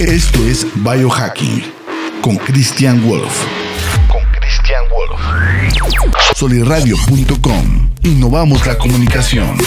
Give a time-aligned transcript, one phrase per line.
[0.00, 1.60] Esto es Biohacking
[2.22, 3.44] con Christian Wolf.
[4.06, 5.20] Con Christian Wolf.
[6.36, 7.90] Soliradio.com.
[8.04, 9.58] Innovamos la comunicación.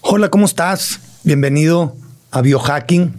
[0.00, 1.00] Hola, ¿cómo estás?
[1.24, 1.94] Bienvenido
[2.30, 3.14] a Biohacking,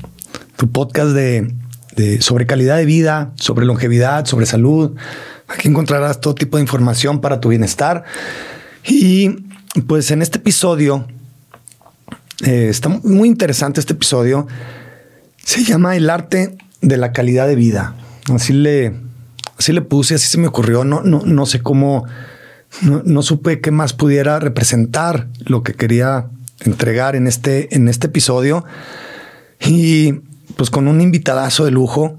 [0.57, 1.53] tu podcast de,
[1.95, 4.95] de- sobre calidad de vida, sobre longevidad, sobre salud.
[5.47, 8.03] Aquí encontrarás todo tipo de información para tu bienestar.
[8.85, 9.29] Y
[9.87, 11.07] pues en este episodio,
[12.45, 14.47] eh, está muy interesante este episodio.
[15.43, 17.95] Se llama El arte de la calidad de vida.
[18.33, 18.93] Así le,
[19.57, 20.83] así le puse, así se me ocurrió.
[20.83, 22.05] No, no, no sé cómo,
[22.81, 26.27] no, no supe qué más pudiera representar lo que quería
[26.61, 28.65] entregar en este, en este episodio.
[29.59, 30.21] Y
[30.55, 32.17] pues con un invitadazo de lujo,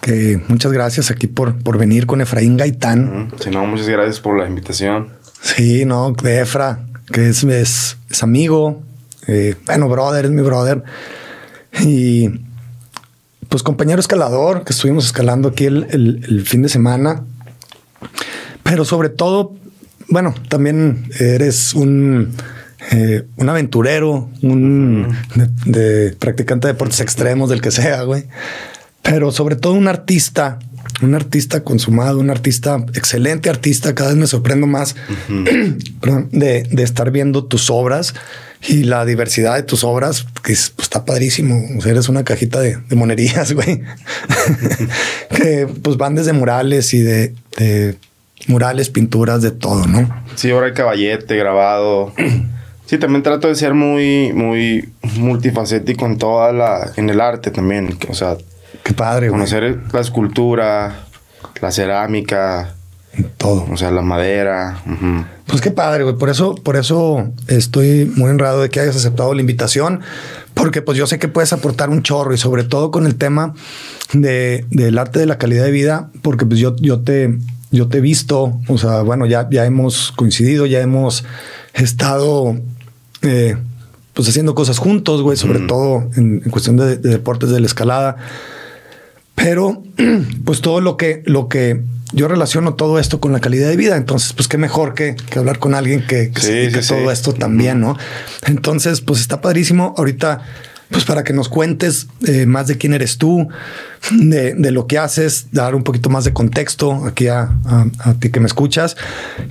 [0.00, 3.32] que muchas gracias aquí por, por venir con Efraín Gaitán.
[3.40, 5.08] Si no, muchas gracias por la invitación.
[5.40, 8.82] Sí, no, de Efra, que es, es, es amigo,
[9.26, 10.82] eh, bueno, brother, es mi brother.
[11.80, 12.28] Y
[13.48, 17.24] pues compañero escalador, que estuvimos escalando aquí el, el- el fin de semana.
[18.62, 19.54] Pero sobre todo,
[20.08, 22.34] bueno, también eres un,
[22.90, 28.24] eh, un aventurero, un de, de practicante de deportes extremos, del que sea, güey.
[29.02, 30.58] Pero sobre todo un artista,
[31.00, 33.94] un artista consumado, un artista, excelente artista.
[33.94, 34.94] Cada vez me sorprendo más
[36.00, 38.14] perdón, de, de estar viendo tus obras
[38.68, 41.60] y la diversidad de tus obras, que es- pues, está padrísimo.
[41.76, 43.82] O sea, eres una cajita de, de monerías, güey.
[45.36, 47.96] que pues van desde murales y de, de
[48.46, 50.08] murales, pinturas, de todo, ¿no?
[50.36, 52.12] Sí, ahora hay caballete, grabado.
[52.92, 57.96] Sí, también trato de ser muy, muy multifacético en toda la, en el arte también.
[58.10, 58.36] O sea,
[58.84, 59.38] Qué padre, güey.
[59.38, 61.06] conocer la escultura,
[61.62, 62.74] la cerámica,
[63.38, 63.66] Todo.
[63.72, 64.82] o sea, la madera.
[65.46, 66.16] Pues qué padre, güey.
[66.16, 70.02] Por eso, por eso estoy muy honrado de que hayas aceptado la invitación,
[70.52, 73.54] porque pues yo sé que puedes aportar un chorro y sobre todo con el tema
[74.12, 77.38] de, del arte de la calidad de vida, porque pues yo, yo te,
[77.70, 81.24] yo te he visto, o sea, bueno, ya, ya hemos coincidido, ya hemos
[81.72, 82.54] estado
[83.22, 83.56] eh,
[84.14, 87.66] pues haciendo cosas juntos, güey, sobre todo en, en cuestión de, de deportes de la
[87.66, 88.16] escalada.
[89.34, 89.82] Pero,
[90.44, 91.82] pues todo lo que, lo que
[92.12, 93.96] yo relaciono todo esto con la calidad de vida.
[93.96, 96.92] Entonces, pues qué mejor que, que hablar con alguien que, que Sí, se dedique sí,
[96.92, 97.12] a todo sí.
[97.12, 97.96] esto también, ¿no?
[98.46, 99.94] Entonces, pues está padrísimo.
[99.96, 100.42] Ahorita,
[100.92, 103.48] pues para que nos cuentes eh, más de quién eres tú,
[104.12, 108.14] de, de lo que haces, dar un poquito más de contexto aquí a, a- a
[108.14, 108.96] ti que me escuchas.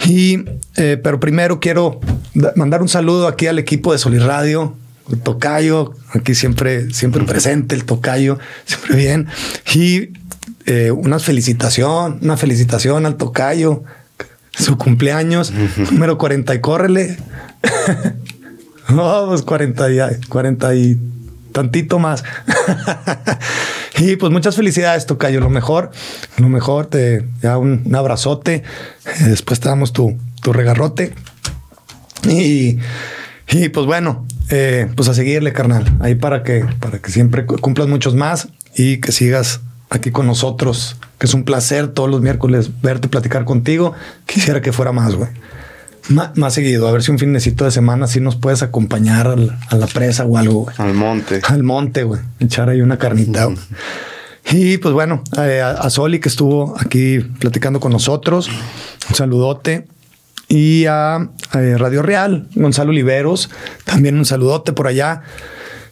[0.07, 0.45] Y,
[0.77, 1.99] eh, pero primero quiero
[2.33, 4.75] da- mandar un saludo aquí al equipo de Solir Radio,
[5.11, 9.27] el tocayo, aquí siempre, siempre presente el tocayo, siempre bien.
[9.73, 10.09] Y
[10.67, 13.83] eh, una felicitación, una felicitación al tocayo,
[14.51, 15.51] su cumpleaños,
[15.91, 17.17] número 40 y córrele.
[18.89, 19.97] No, pues 40 y,
[20.27, 20.97] 40 y
[21.51, 22.23] tantito más.
[23.97, 25.39] y pues muchas felicidades, Tocayo.
[25.39, 25.91] Lo mejor,
[26.37, 28.55] lo mejor, te ya un, abrazote.
[29.05, 31.13] Eh, Después te damos tu, tu regarrote.
[32.29, 32.79] Y,
[33.49, 35.85] y pues bueno, eh, pues a seguirle, carnal.
[36.01, 40.25] Ahí para que, para que siempre cu- cumplas muchos más y que sigas aquí con
[40.27, 43.93] nosotros, que es un placer todos los miércoles verte, platicar contigo.
[44.25, 45.29] Quisiera que fuera más, güey.
[46.09, 49.75] Más seguido, a ver si un finecito de semana sí nos puedes acompañar al- a
[49.75, 50.75] la presa o algo, güey.
[50.79, 51.41] Al monte.
[51.43, 52.21] Al monte, güey.
[52.39, 53.45] Echar ahí una carnita.
[53.45, 53.57] güey.
[54.51, 58.49] Y pues bueno, eh, a, a Soli que estuvo aquí platicando con nosotros.
[59.09, 59.87] Un saludote.
[60.49, 63.49] Y a, eh, Radio Real, Gonzalo Oliveros,
[63.85, 65.21] también un saludote por allá.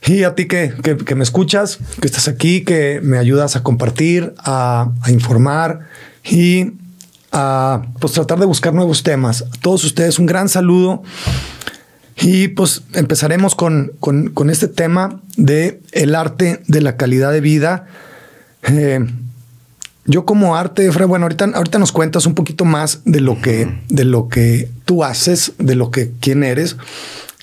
[0.05, 3.61] Y a ti que, que- que me escuchas, que estás aquí, que me ayudas a
[3.63, 5.81] compartir, a, a informar
[6.25, 6.71] y
[7.31, 9.41] a pues tratar de buscar nuevos temas.
[9.43, 11.03] A todos ustedes un gran saludo.
[12.21, 17.39] Y pues empezaremos con, con- con este tema de el arte de la calidad de
[17.41, 17.87] vida.
[18.63, 18.99] Eh,
[20.05, 23.79] yo como arte, Efra, bueno, ahorita, ahorita nos cuentas un poquito más de lo que,
[23.89, 26.75] de lo que tú haces, de lo que quién eres.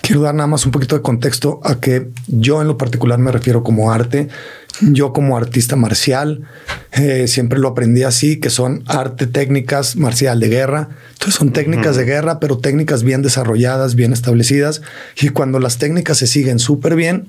[0.03, 3.33] Quiero dar nada más un poquito de contexto a que yo en lo particular me
[3.33, 4.29] refiero como arte.
[4.81, 6.43] Yo como artista marcial,
[6.93, 10.89] eh, siempre lo aprendí así, que son arte, técnicas marcial de guerra.
[11.13, 14.83] Entonces son técnicas de guerra, pero técnicas bien desarrolladas, bien establecidas.
[15.21, 17.27] Y cuando las técnicas se siguen súper bien,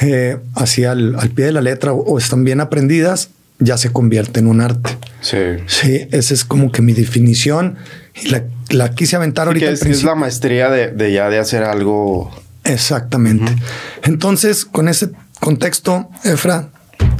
[0.00, 3.90] eh, así al, al pie de la letra o, o están bien aprendidas, ya se
[3.90, 4.90] convierte en un arte.
[5.20, 5.38] Sí.
[5.66, 7.76] Sí, esa es como que mi definición.
[8.14, 11.38] Y la, la quise aventar ahorita Que es, es la maestría de, de ya de
[11.38, 12.30] hacer algo.
[12.64, 13.54] Exactamente.
[14.02, 15.10] Entonces, con ese
[15.44, 16.70] contexto, Efra,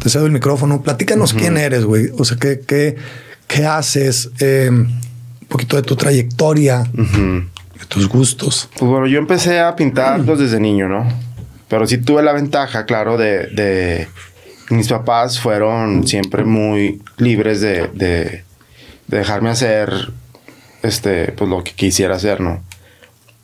[0.02, 0.82] te cedo el micrófono.
[0.82, 2.08] Platícanos quién eres, güey.
[2.18, 2.96] O sea, qué, qué,
[3.46, 8.70] qué haces, eh, un poquito de tu trayectoria, de tus gustos.
[8.78, 11.06] Pues bueno, yo empecé a pintarlos desde niño, ¿no?
[11.68, 14.08] Pero sí tuve la ventaja, claro, de, de
[14.70, 18.44] mis papás fueron siempre muy libres de, de,
[19.06, 20.12] de dejarme hacer
[20.82, 22.62] este, pues lo que quisiera hacer, ¿no?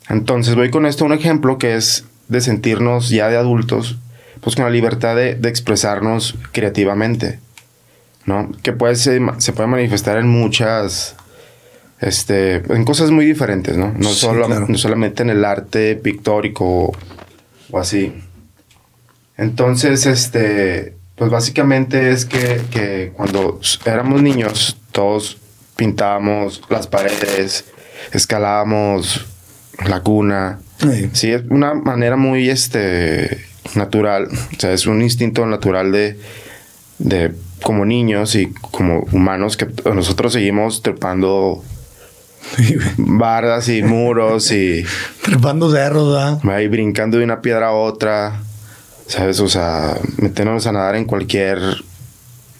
[0.09, 3.97] Entonces voy con esto un ejemplo que es de sentirnos ya de adultos,
[4.41, 7.39] pues con la libertad de, de expresarnos creativamente,
[8.25, 8.51] ¿no?
[8.63, 11.15] Que puede ser, se puede manifestar en muchas,
[11.99, 13.93] este, en cosas muy diferentes, ¿no?
[13.97, 14.65] No, Sí, solo, claro.
[14.67, 16.91] no solamente en el arte pictórico o,
[17.71, 18.13] o así.
[19.37, 25.37] Entonces, este, pues básicamente es que, que cuando éramos niños, todos
[25.75, 27.65] pintábamos las paredes,
[28.11, 29.25] escalábamos
[29.87, 30.59] la cuna.
[30.79, 31.09] Sí.
[31.13, 36.17] Sí, es una manera muy este, natural, o sea, es un instinto natural de,
[36.99, 37.31] de
[37.61, 41.63] como niños y como humanos que nosotros seguimos trepando
[42.97, 44.83] bardas y muros y
[45.21, 46.39] Trepando cerros, ¿verdad?
[46.55, 48.41] ahí brincando de una piedra a otra,
[49.07, 49.39] ¿sabes?
[49.39, 51.59] O sea, meternos a nadar en cualquier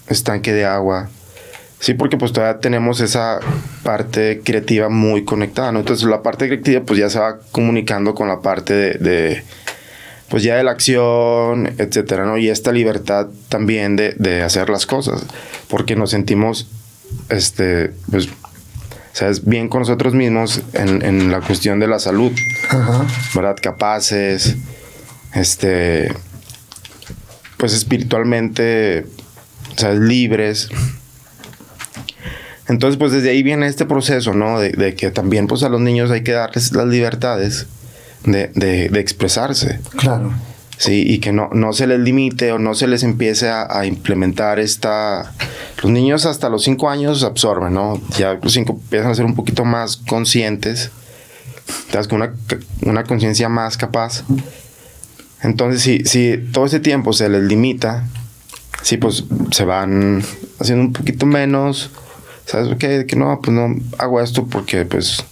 [0.08, 1.08] estanque de agua.
[1.80, 3.40] Sí, porque pues todavía tenemos esa
[3.82, 5.80] parte creativa muy conectada, ¿no?
[5.80, 9.44] Entonces la parte creativa pues ya se va comunicando con la parte de, de,
[10.32, 12.38] pues ya de la acción, etcétera, ¿no?
[12.38, 15.26] Y esta libertad también de, de hacer las cosas,
[15.68, 16.68] porque nos sentimos,
[17.28, 18.30] este, pues,
[19.12, 19.44] ¿sabes?
[19.44, 22.32] Bien con nosotros mismos en, en la cuestión de la salud.
[22.70, 23.04] Ajá.
[23.34, 23.56] ¿verdad?
[23.60, 24.56] Capaces,
[25.34, 26.10] este,
[27.58, 29.04] pues espiritualmente,
[29.76, 30.70] sea, libres.
[32.68, 34.58] Entonces, pues desde ahí viene este proceso, ¿no?
[34.58, 37.66] De, de que también, pues a los niños hay que darles las libertades
[38.24, 40.32] de, de- de expresarse, Claro.
[40.78, 41.04] ¿sí?
[41.06, 44.58] Y que no, no se les limite o no se les empiece a, a implementar
[44.58, 45.32] esta...
[45.82, 48.00] Los niños hasta los cinco años absorben, ¿no?
[48.18, 50.90] Ya los cinco empiezan a ser un poquito más conscientes
[51.86, 52.34] estás con una,
[52.82, 54.24] una conciencia más capaz.
[55.42, 58.06] Entonces, si, si todo ese tiempo se les limita,
[58.82, 60.22] sí, pues se van
[60.60, 61.90] haciendo un poquito menos.
[62.46, 63.06] ¿Sabes qué?
[63.06, 65.24] Que no, pues no hago esto porque, pues,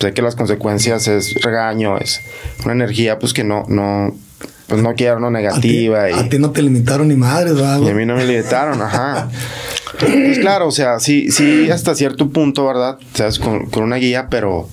[0.00, 2.20] sé que las consecuencias es regaño, es
[2.64, 4.14] una energía, pues, que no, no,
[4.66, 5.36] pues no quiero, no A ti,
[5.88, 6.10] negativa.
[6.10, 7.80] y, a ti no te limitaron ni madres, ¿verdad?
[7.80, 9.28] y a mí no me limitaron, ajá.
[9.98, 12.98] Pues claro, o sea, sí, sí, hasta cierto punto, ¿verdad?
[13.14, 13.38] ¿Sabes?
[13.38, 14.68] Con, con una guía, pero,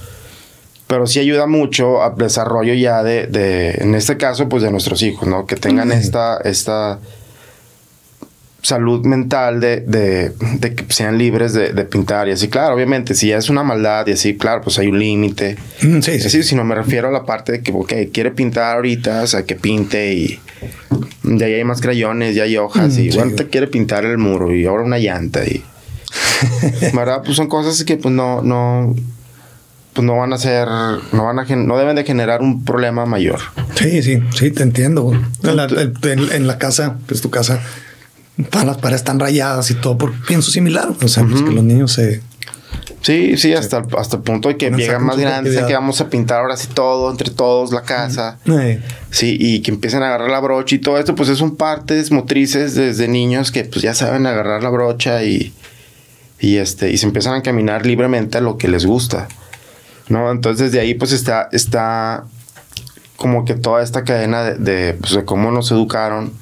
[0.88, 5.02] pero sí ayuda mucho al desarrollo ya de, de, en este caso, pues de nuestros
[5.02, 5.46] hijos, ¿no?
[5.46, 7.00] Que tengan esta, esta
[8.64, 12.48] salud mental de, de, de que sean libres de, de pintar y así.
[12.48, 15.58] Claro, obviamente, si ya es una maldad y así, claro, pues hay un límite.
[15.82, 16.24] Mm, Sí, sí.
[16.24, 19.28] decir, si no me refiero a la parte de que, ok, quiere pintar ahorita, o
[19.28, 20.40] sea, que pinte y
[21.26, 23.18] ahí hay más crayones, ya hay hojas Mm, y sí.
[23.18, 25.64] bueno, te quiere pintar el muro y ahora una llanta y...
[26.94, 27.22] ¿Verdad?
[27.24, 28.96] Pues son cosas que pues no, no,
[29.94, 30.68] pues no van a ser,
[31.12, 33.40] no van a, no deben de generar un problema mayor.
[33.76, 35.12] Sí, sí, sí, te entiendo.
[35.44, 37.62] En la, en- en la casa, que es tu casa,
[38.50, 40.90] todas las paredes están rayadas y todo, por pienso similar.
[41.02, 42.22] O sea, pues que los niños se.
[43.02, 46.00] Sí, sí, hasta, El, hasta el punto de que llegan más grandes, de que vamos
[46.00, 48.40] a pintar ahora sí todo, entre todos, la casa.
[49.10, 52.76] Sí, y que empiecen a agarrar la brocha y todo esto, pues son partes motrices
[52.76, 55.54] desde niños que pues ya saben agarrar la brocha y,
[56.40, 59.28] y este, y se empiezan a caminar libremente a lo que les gusta.
[60.08, 60.32] ¿No?
[60.32, 62.26] Entonces de ahí pues está, está
[63.18, 66.34] como que toda esta cadena de, de, pues, de cómo nos educaron,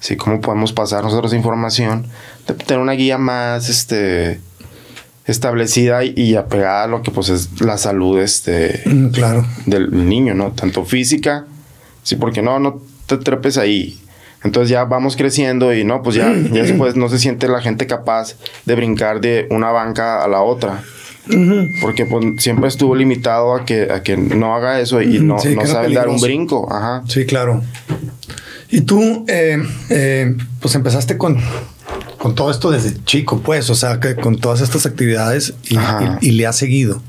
[0.00, 2.06] sí, cómo podemos pasar nosotros información,
[2.46, 4.40] de tener una guía más este
[5.26, 9.46] establecida y, y apegada a lo que pues es la salud este mm, claro.
[9.66, 10.52] del niño, ¿no?
[10.52, 11.44] Tanto física,
[12.02, 14.00] sí, porque no, no te trepes ahí.
[14.44, 17.86] Entonces ya vamos creciendo y no, pues ya, ya después no se siente la gente
[17.86, 20.82] capaz de brincar de una banca a la otra.
[21.82, 25.54] Porque pues, siempre estuvo limitado a que, a que no haga eso y no, sí,
[25.54, 26.72] no sabe dar un brinco.
[26.72, 27.02] Ajá.
[27.06, 27.62] Sí, claro.
[28.70, 31.36] Y tú, eh, eh, pues empezaste con,
[32.18, 36.18] con todo esto desde chico, pues, o sea, que con todas estas actividades y, Ajá.
[36.20, 37.02] y- y le has seguido.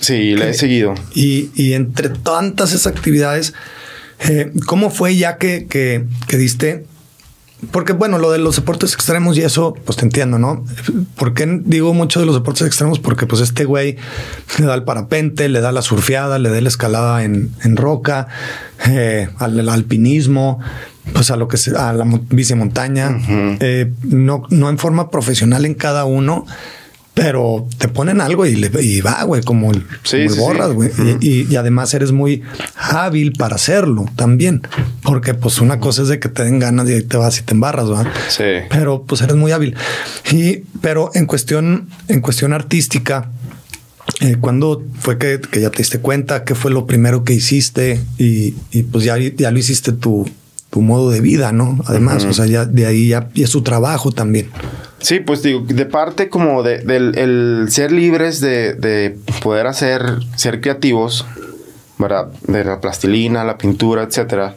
[0.00, 0.94] Sí, le he seguido.
[1.14, 3.52] Y, y entre tantas esas actividades,
[4.28, 6.84] eh, ¿cómo fue ya que, que, que diste?
[7.72, 10.64] Porque bueno, lo de los deportes extremos y eso, pues te entiendo, ¿no?
[11.16, 12.98] ¿Por qué digo mucho de los deportes extremos?
[12.98, 13.96] Porque pues este güey
[14.58, 18.28] le da el parapente, le da la surfeada, le da la escalada en, en roca,
[18.88, 20.58] eh, al, al alpinismo,
[21.12, 23.56] pues a lo que se, a la mo- bicimontaña, Ujú.
[23.60, 26.46] eh, no, no en forma profesional en cada uno,
[27.14, 30.34] pero te ponen algo y, le, y va, güey, como el, Sí, como el sí,
[30.36, 30.40] sí.
[30.40, 30.90] borras, güey.
[31.20, 32.42] Y, y- y además eres muy
[32.76, 34.62] hábil para hacerlo también,
[35.02, 37.42] porque pues una cosa es de que te den ganas y ahí te vas y
[37.42, 38.06] te embarras, ¿verdad?
[38.28, 38.44] Sí.
[38.70, 39.74] Pero pues eres muy hábil.
[40.30, 43.30] Y, pero en cuestión, en cuestión artística,
[44.20, 46.44] eh, ¿cuándo fue que, que ya te diste cuenta?
[46.44, 48.00] ¿Qué fue lo primero que hiciste?
[48.18, 50.28] Y, y, pues ya, ya lo hiciste tu,
[50.70, 51.78] tu modo de vida, ¿no?
[51.86, 54.50] Además, o sea, ya de ahí ya y es su trabajo también.
[55.00, 60.20] Sí, pues digo, de parte como de, del el ser libres de, de poder hacer,
[60.36, 61.26] ser creativos,
[61.98, 62.28] ¿verdad?
[62.46, 64.56] De la plastilina, la pintura, etcétera.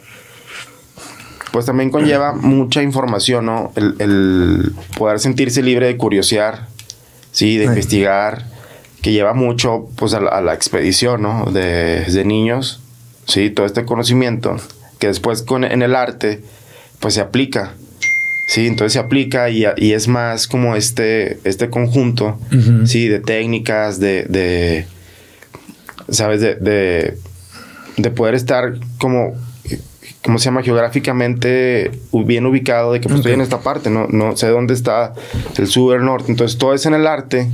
[1.50, 3.72] Pues también conlleva mucha información, ¿no?
[3.74, 6.66] El, el poder sentirse libre de curiosear,
[7.32, 7.68] sí, de Ay.
[7.68, 8.46] investigar,
[9.02, 11.44] que lleva mucho, pues, a la, a la expedición, ¿no?
[11.52, 12.80] De, de niños,
[13.26, 14.56] sí, todo este conocimiento,
[15.04, 16.40] que después con, en el arte,
[16.98, 17.74] pues se aplica.
[18.48, 22.38] Sí, entonces se aplica y, y es más como este, este conjunto,
[22.86, 24.86] sí, de técnicas, de, de
[26.08, 26.40] ¿sabes?
[26.40, 27.18] De, de,
[27.98, 29.34] de poder estar como,
[30.22, 30.62] ¿cómo se llama?
[30.62, 35.12] Geográficamente bien ubicado, de que pues, estoy en esta parte, no, no sé dónde está
[35.58, 36.30] el sur, el norte.
[36.30, 37.48] Entonces todo eso en el arte,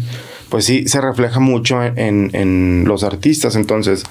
[0.50, 3.54] pues sí, se refleja mucho en, en- en los artistas.
[3.57, 4.02] Entonces,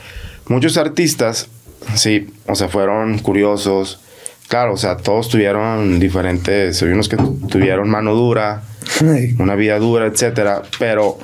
[0.47, 1.47] muchos artistas,
[1.95, 3.99] sí, o sea, fueron curiosos.
[4.47, 8.63] Claro, o sea, todos tuvieron diferentes, hay unos que tuvieron mano dura,
[9.37, 11.19] una vida dura, etcétera, pero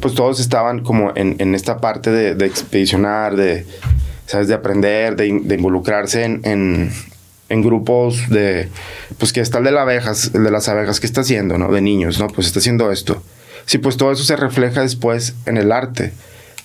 [0.00, 3.66] pues todos estaban como en, en esta parte de, de expedicionar, de,
[4.26, 4.46] ¿sabes?
[4.46, 6.92] de aprender, de, de involucrarse en, en,
[7.48, 8.68] en grupos de,
[9.18, 11.72] pues que está el de las abejas, el de las abejas, ¿qué está haciendo, no?
[11.72, 12.28] De niños, ¿no?
[12.28, 13.20] Pues está haciendo esto.
[13.66, 16.12] Sí, pues todo eso se refleja después en el arte,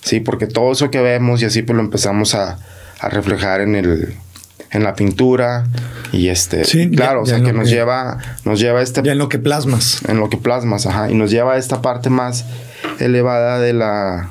[0.00, 2.60] sí, porque todo eso que vemos y así pues lo empezamos a,
[3.06, 4.14] a reflejar en el
[4.70, 5.66] en la pintura
[6.12, 9.12] y este Sí, ya- claro o sea que nos que- lleva nos lleva este ya
[9.12, 10.00] en lo que plasmas.
[10.08, 12.44] en lo que plasmas, ajá, y nos lleva a esta parte más
[12.98, 14.30] elevada de la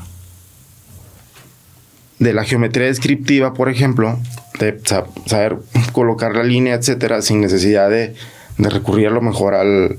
[2.20, 4.18] de la geometría descriptiva, por ejemplo,
[4.60, 5.58] de sa- saber
[5.92, 8.16] colocar la línea, etcétera, sin necesidad de,
[8.58, 9.98] de recurrir a lo mejor al,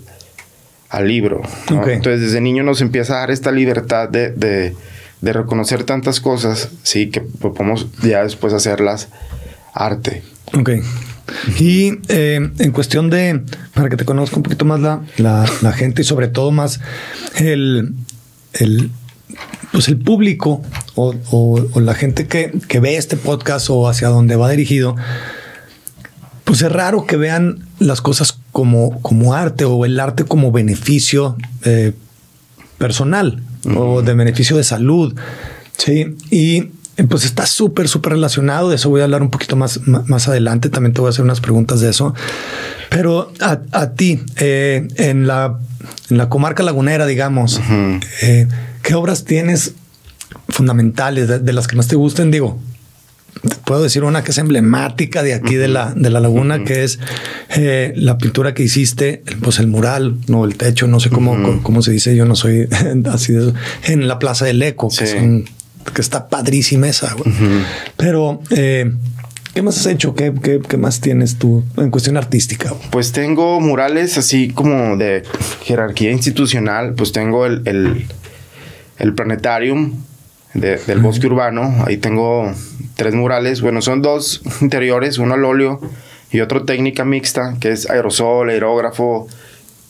[0.88, 1.43] al libro.
[1.69, 4.75] Entonces, desde niño nos empieza a dar esta libertad de, de,
[5.25, 9.09] de reconocer tantas cosas, sí, que podemos ya después hacerlas
[9.73, 10.23] arte.
[10.52, 10.71] Ok.
[11.59, 15.73] Y eh, en cuestión de, para que te conozca un poquito más la, la, la
[15.73, 16.81] gente y sobre todo más
[17.37, 17.95] el,
[18.52, 18.90] el,
[19.73, 20.62] pues el público
[20.95, 24.97] o, o- la gente que, que ve este podcast o hacia donde va dirigido,
[26.45, 31.37] pues es raro que vean las cosas como, como arte o el arte como beneficio
[31.64, 31.95] eh,
[32.78, 33.43] personal
[33.76, 35.14] o de beneficio de salud.
[35.76, 38.71] Sí, y eh, pues está súper, súper relacionado.
[38.71, 40.68] De eso voy a hablar un poquito más, más adelante.
[40.68, 42.14] También te voy a hacer unas preguntas de eso.
[42.90, 45.59] Pero a, a ti, eh, en, la,
[46.11, 47.61] en la comarca lagunera, digamos,
[48.23, 48.49] eh,
[48.83, 49.73] ¿qué obras tienes
[50.49, 52.30] fundamentales de, de las que más te gusten?
[52.30, 52.61] Digo,
[53.64, 56.99] puedo decir una que es emblemática de aquí de la de la laguna, que es
[57.57, 61.62] eh, la pintura que hiciste, pues el mural, no el techo, no sé cómo, cómo,
[61.62, 62.69] cómo se dice, yo no soy
[63.11, 65.45] así de eso, en la Plaza del Eco, que, son-
[65.95, 67.14] que está padrísima esa.
[67.97, 68.91] Pero, eh,
[69.53, 70.14] ¿qué más has hecho?
[70.14, 72.73] ¿Qué, qué, qué más tienes tú en cuestión artística?
[72.91, 75.23] Pues tengo murales así como de
[75.64, 76.95] jerarquía institucional.
[76.95, 78.07] Pues tengo el, el,
[78.99, 79.93] el planetarium
[80.54, 81.84] de- del bosque urbano.
[81.87, 82.52] Ahí tengo
[82.96, 83.61] tres murales.
[83.61, 85.80] Bueno, son dos interiores, uno al óleo
[86.32, 89.28] y otro técnica mixta, que es aerosol, aerógrafo,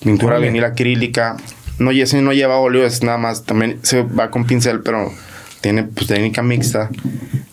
[0.02, 1.36] pintura vinil acrílica.
[1.78, 5.10] No, ese no lleva óleo, es nada más, también se va con pincel, pero
[5.60, 6.90] tiene pues técnica mixta.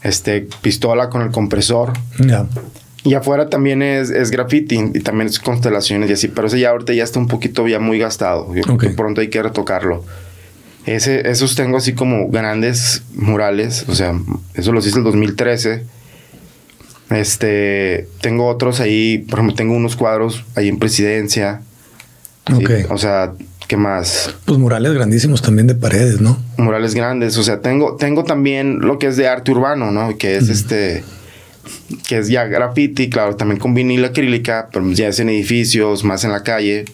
[0.03, 1.93] Este, pistola con el compresor.
[2.19, 2.45] Ya.
[3.03, 6.69] Y afuera también es, es graffiti y también es constelaciones y así, pero ese ya
[6.69, 8.53] ahorita ya está un poquito ya muy gastado.
[8.53, 10.03] Yo creo que pronto hay que retocarlo.
[10.85, 14.19] Ese, esos tengo así como grandes murales, o sea,
[14.55, 15.83] eso los hice el 2013.
[17.11, 21.61] Este, tengo otros ahí, por ejemplo, tengo unos cuadros ahí en Presidencia.
[22.47, 22.53] ¿sí?
[22.53, 22.71] Ok.
[22.89, 23.33] O sea,
[23.67, 24.33] ¿qué más?
[24.45, 26.41] Pues murales grandísimos también de paredes, ¿no?
[26.57, 27.38] murales grandes.
[27.38, 30.17] O sea, tengo, tengo también lo que es de arte urbano, ¿no?
[30.17, 31.03] Que es este.
[32.07, 36.23] Que es ya graffiti, claro, también con vinil acrílica, pero ya es en edificios, más
[36.23, 36.85] en la calle.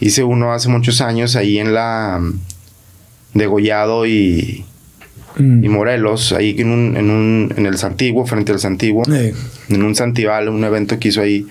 [0.00, 2.20] Hice uno hace muchos años ahí en la.
[3.34, 4.64] Degollado y,
[5.36, 5.64] Mm.
[5.64, 9.96] y Morelos, ahí en, un, en, un, en el Santiguo, frente al Santiguo, en un
[9.96, 11.44] Santival, un evento que hizo ahí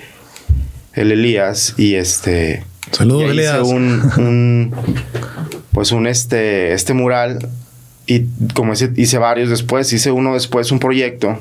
[0.93, 1.73] el Elías.
[1.77, 2.63] Y este.
[2.91, 3.55] Saludos, Y Elías.
[3.61, 4.73] hice un, un-
[5.73, 7.49] pues un este, este mural
[8.05, 8.21] y
[8.53, 11.37] como hice, hice varios después, hice uno después, un proyecto,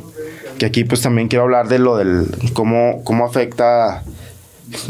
[0.58, 4.02] que aquí pues también quiero hablar de lo del, cómo, cómo afecta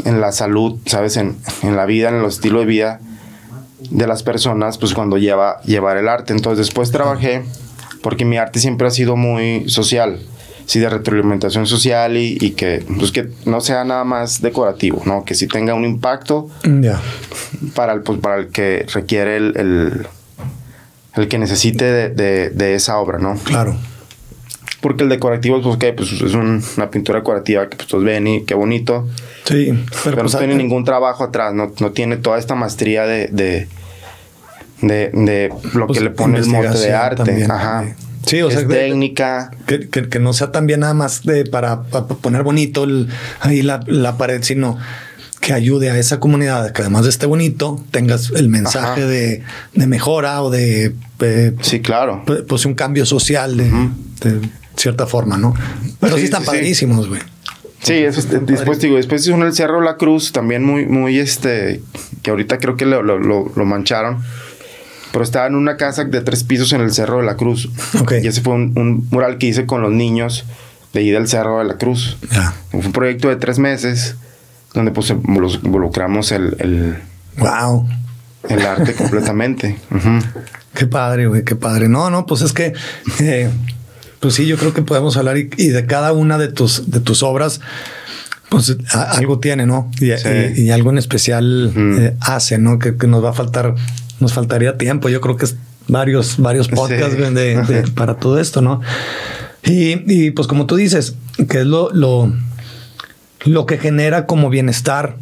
[0.05, 1.17] en la salud, ¿sabes?
[1.17, 2.99] En, en la vida, en el estilo de vida,
[3.93, 6.33] de las personas, pues cuando lleva llevar el arte.
[6.33, 7.43] Entonces después trabajé
[8.01, 10.19] porque mi arte siempre ha sido muy social,
[10.65, 15.23] sí de retroalimentación social y, y que pues que no sea nada más decorativo, ¿no?
[15.23, 16.49] Que sí tenga un impacto
[17.75, 20.07] para el, pues, para el que requiere el, el,
[21.15, 23.35] el que necesite de, de- de esa obra, ¿no?
[23.43, 23.75] Claro.
[24.81, 25.93] Porque el decorativo, pues, ¿qué?
[25.93, 29.07] Pues es un- una pintura decorativa que pues todos ven y qué bonito.
[29.45, 29.73] Sí.
[30.03, 33.27] Pero, pues, no tiene ah, ningún trabajo atrás, no, no tiene toda esta maestría de,
[33.27, 33.67] de,
[34.83, 37.23] de, de lo Pues, que le pone el mote de arte.
[37.23, 37.49] también.
[37.51, 37.85] Ajá.
[38.25, 39.51] Sí, o sea, es técnica.
[39.65, 43.09] Que, que- que no sea también nada más de para, para poner bonito el-
[43.41, 44.77] ahí la, la pared, sino
[45.41, 49.87] que ayude a esa comunidad, que además de esté bonito, tengas el mensaje de, de
[49.87, 52.23] mejora o de eh, Sí, claro.
[52.47, 53.65] pues, un cambio social de,
[54.21, 54.39] de
[54.77, 55.53] cierta forma, ¿no?
[55.99, 57.19] Pero sí, Sí, están sí, padrísimos, güey.
[57.81, 61.19] Sí, eso es- después digo, después hizo uno el Cerro la Cruz, también muy, muy
[61.19, 61.81] este,
[62.21, 63.19] que ahorita creo que lo, lo-
[63.53, 64.19] lo mancharon.
[65.13, 67.69] Pero estaba en una casa de tres pisos en el Cerro de la Cruz.
[68.21, 70.43] Y ese fue un, un mural que hice con los niños
[70.91, 72.17] de ahí del Cerro de la Cruz.
[72.71, 74.15] Fue un proyecto de tres meses
[74.73, 76.97] donde pues los involucramos el, el,
[77.37, 77.87] Wow.
[78.49, 79.77] el arte completamente.
[80.73, 81.87] Qué padre, güey, qué padre.
[81.89, 82.73] No, no, pues es que,
[83.19, 83.49] eh,
[84.19, 86.99] pues sí, yo creo que podemos hablar y, y de cada una de tus, de
[86.99, 87.61] tus obras,
[88.49, 89.91] pues a- algo tiene, ¿no?
[89.99, 90.27] Y, Sí.
[90.55, 92.79] y- y algo en especial eh, hace, ¿no?
[92.79, 93.75] Que, que nos va a faltar,
[94.23, 95.09] nos faltaría tiempo.
[95.09, 95.55] Yo creo que es
[95.87, 97.19] varios, varios podcasts Sí.
[97.21, 98.81] güey, de- de- para todo esto, ¿no?
[99.63, 101.15] Y, y, pues como tú dices,
[101.49, 102.33] que es lo, lo,
[103.45, 105.17] lo que genera como bienestar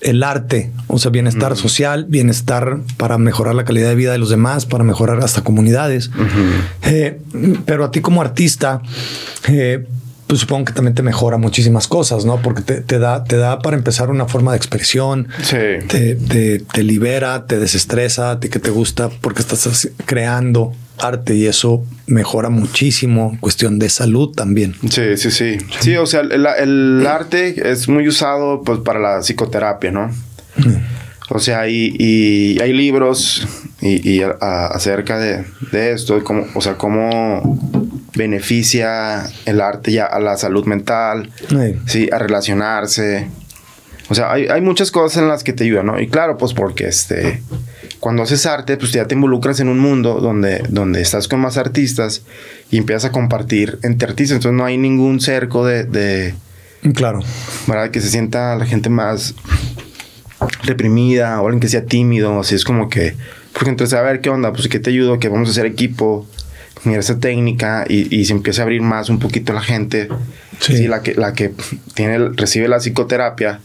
[0.00, 4.30] el arte, o sea, bienestar social, bienestar para mejorar la calidad de vida de los
[4.30, 6.10] demás, para mejorar hasta comunidades.
[6.82, 7.20] Eh,
[7.66, 8.82] pero a ti como artista,
[9.48, 9.86] eh,
[10.32, 12.40] pues supongo que también te mejora muchísimas cosas, ¿no?
[12.40, 15.56] Porque te, te da, te da para empezar una forma de expresión, Sí.
[15.88, 21.34] te, te- te libera, te desestresa, a ti que te gusta, porque estás creando arte
[21.34, 23.36] y eso mejora muchísimo.
[23.40, 24.74] Cuestión de salud también.
[24.88, 25.58] Sí, sí, sí.
[25.80, 30.10] Sí, o sea, el, el arte es muy usado pues, para la psicoterapia, ¿no?
[31.28, 33.46] O sea, y, y hay libros
[33.82, 39.60] y, y a- a- acerca de, de esto, y cómo, o sea, cómo beneficia el
[39.60, 41.74] arte ya a la salud mental, Sí.
[41.86, 43.28] sí, a relacionarse.
[44.08, 46.00] O sea, hay, hay muchas cosas en las que te ayudan, ¿no?
[46.00, 47.42] Y claro, pues porque este,
[48.00, 51.56] cuando haces arte, pues ya te involucras en un mundo donde, donde estás con más
[51.56, 52.22] artistas
[52.70, 54.36] y empiezas a compartir entre artistas.
[54.36, 56.34] Entonces no hay ningún cerco de, de
[56.94, 57.20] Claro.
[57.68, 57.90] ¿verdad?
[57.90, 59.34] Que se sienta la gente más
[60.64, 62.38] reprimida o alguien que sea tímido.
[62.40, 63.14] Así es como que,
[63.52, 64.52] porque entonces, a ver, ¿qué onda?
[64.52, 65.18] Pues, ¿qué te ayudo?
[65.18, 66.26] Que vamos a hacer equipo,
[66.84, 70.08] mira esa técnica y, y se empieza a abrir más un poquito la gente.
[70.60, 70.76] Sí.
[70.76, 71.52] Sí, la que, la que
[71.94, 73.60] tiene, recibe la psicoterapia,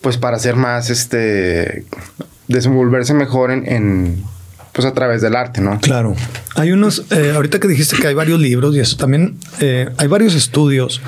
[0.00, 1.84] pues para hacer más, este,
[2.48, 4.24] desenvolverse mejor en, en,
[4.72, 5.80] pues a través del arte, ¿no?
[5.80, 6.14] Claro.
[6.54, 10.08] Hay unos, eh, ahorita que dijiste que hay varios libros y eso también, eh, hay
[10.08, 11.00] varios estudios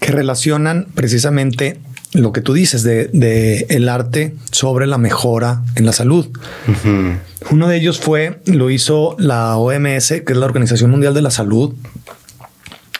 [0.00, 1.78] que relacionan precisamente
[2.12, 6.28] lo que tú dices de, de el arte sobre la mejora en la salud.
[7.50, 11.30] Uno de ellos fue, lo hizo la OMS, que es la Organización Mundial de la
[11.30, 11.74] Salud.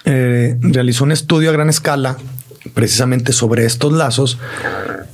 [0.05, 2.16] Eh, realizó un estudio a gran escala
[2.75, 4.38] precisamente sobre estos lazos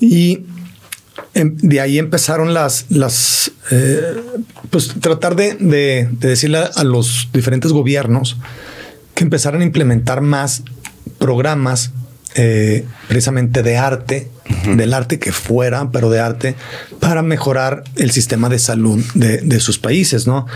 [0.00, 0.40] y
[1.34, 4.00] em- de ahí empezaron las, las eh,
[4.70, 8.36] pues tratar de, de- de decirle a los diferentes gobiernos
[9.14, 10.62] que empezaran a implementar más
[11.18, 11.90] programas
[12.36, 14.28] eh, precisamente de arte,
[14.76, 16.54] del arte que fuera, pero de arte,
[17.00, 20.46] para mejorar el sistema de salud de, de sus países, ¿no?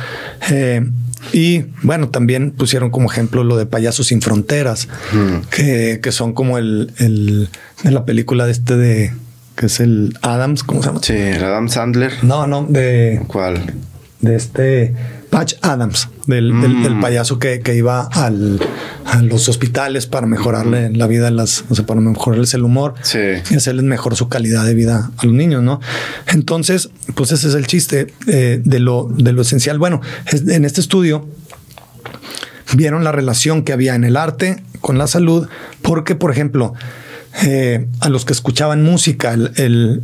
[0.50, 0.86] Eh,
[1.32, 4.88] y bueno, también pusieron como ejemplo lo de Payasos sin Fronteras,
[5.50, 7.48] que, que son como el, el
[7.84, 9.12] de la película de este de
[9.56, 11.00] que es el Adams, ¿cómo se llama?
[11.02, 12.12] Sí, el Adam Sandler.
[12.22, 13.74] No, no, de ¿Cuál?
[14.20, 14.94] de este
[15.30, 16.82] Patch Adams, del, del- Mm.
[16.82, 18.60] del payaso que, que iba al,
[19.04, 22.94] a los hospitales para mejorarle la vida, a las, o sea, para mejorarles el humor
[23.02, 23.18] Sí.
[23.50, 25.80] y hacerles mejor su calidad de vida a los niños, ¿no?
[26.26, 29.78] Entonces, pues ese es el chiste eh, de, lo, de lo esencial.
[29.78, 31.28] Bueno, es- en este estudio
[32.74, 35.48] vieron la relación que había en el arte con la salud,
[35.82, 36.74] porque, por ejemplo,
[37.44, 40.02] eh, a los que escuchaban música, el, el-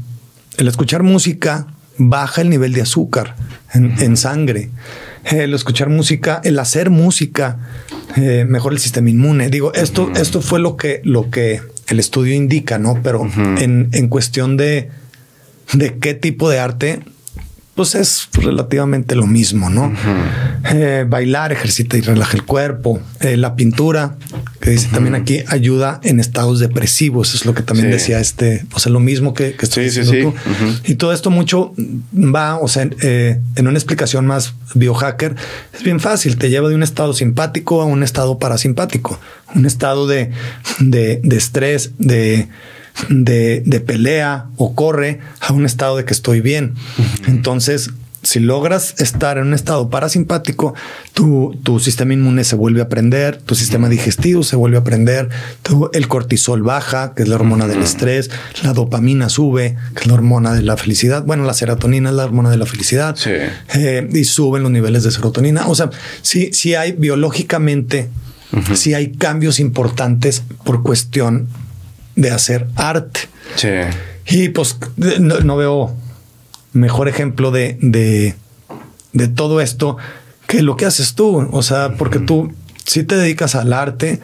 [0.58, 1.66] el escuchar música
[1.98, 3.34] baja el nivel de azúcar
[3.72, 4.70] en, en sangre.
[5.30, 7.58] El escuchar música, el hacer música,
[8.16, 9.50] eh, mejora el sistema inmune.
[9.50, 13.00] Digo, esto, esto fue lo que, lo que el estudio indica, ¿no?
[13.02, 14.90] Pero en, en cuestión de,
[15.72, 17.00] de qué tipo de arte,
[17.76, 19.92] pues es relativamente lo mismo, ¿no?
[20.72, 23.00] Eh, bailar, ejercita y relaja el cuerpo.
[23.20, 24.16] Eh, la pintura,
[24.60, 28.78] que dice también aquí ayuda en estados depresivos, es lo que también decía este, o
[28.78, 30.34] sea, lo mismo que, que estoy diciendo tú.
[30.84, 31.74] Y todo esto mucho
[32.14, 35.36] va, o sea, eh, en una explicación más biohacker,
[35.74, 39.20] es bien fácil, te lleva de un estado simpático a un estado parasimpático,
[39.54, 40.30] un estado de,
[40.78, 42.48] de, de estrés, de
[43.08, 46.74] de, de, pelea o corre a un estado de que estoy bien.
[47.26, 47.90] Entonces,
[48.26, 50.74] si logras estar en un estado parasimpático,
[51.14, 55.28] tu, tu sistema inmune se vuelve a prender, tu sistema digestivo se vuelve a prender,
[55.92, 58.30] el cortisol baja, que es la hormona del estrés,
[58.62, 61.24] la dopamina sube, que es la hormona de la felicidad.
[61.24, 63.16] Bueno, la serotonina es la hormona de la felicidad
[63.74, 65.68] eh, y suben los niveles de serotonina.
[65.68, 65.90] O sea,
[66.22, 68.08] sí, sí hay biológicamente,
[68.74, 71.46] sí hay cambios importantes por cuestión
[72.16, 73.20] de hacer arte.
[73.54, 73.68] Sí.
[74.26, 75.94] Y pues no veo
[76.72, 79.96] mejor ejemplo de, de, todo esto
[80.46, 81.48] que lo que haces tú.
[81.52, 82.52] O sea, porque tú
[82.84, 84.20] si te dedicas al arte,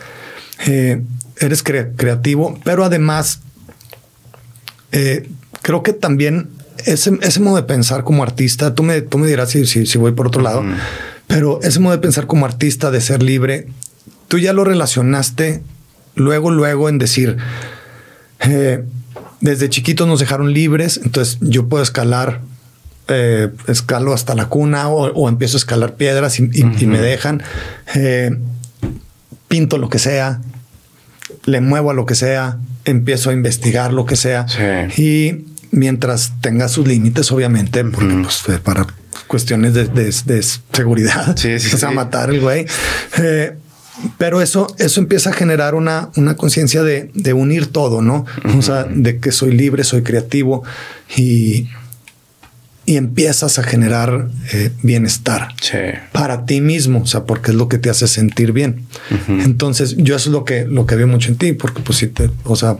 [0.66, 1.02] eh,
[1.38, 3.40] eres creativo, pero además
[4.92, 5.28] eh,
[5.62, 6.50] creo que también
[6.86, 10.12] ese, ese, modo de pensar como artista, tú me, tú me dirás si, si, voy
[10.12, 10.62] por otro lado,
[11.26, 13.66] pero ese modo de pensar como artista, de ser libre,
[14.28, 15.62] tú ya lo relacionaste
[16.14, 17.36] luego, luego en decir,
[18.44, 18.84] eh,
[19.40, 22.40] desde chiquitos nos dejaron libres, entonces yo puedo escalar,
[23.08, 26.46] eh, escalo hasta la cuna o, empiezo a escalar piedras y,
[26.86, 27.42] me dejan,
[27.94, 28.36] eh,
[29.48, 30.40] pinto lo que sea,
[31.44, 34.46] le muevo a lo que sea, empiezo a investigar lo que sea.
[34.96, 38.86] Y mientras tenga sus límites, obviamente, porque pues, para
[39.26, 42.66] cuestiones de, seguridad, sí, sí, matar el güey.
[43.18, 43.56] Eh,
[44.18, 48.24] pero eso, eso empieza a generar una, una conciencia de, unir todo, ¿no?
[48.56, 50.62] O sea, de que soy libre, soy creativo
[51.16, 51.68] y,
[52.84, 55.48] y empiezas a generar eh, bienestar
[56.12, 58.86] para ti mismo, o sea, porque es lo que te hace sentir bien.
[59.28, 62.08] Entonces, yo eso es lo que, lo que veo mucho en ti, porque pues si
[62.08, 62.78] te, o sea,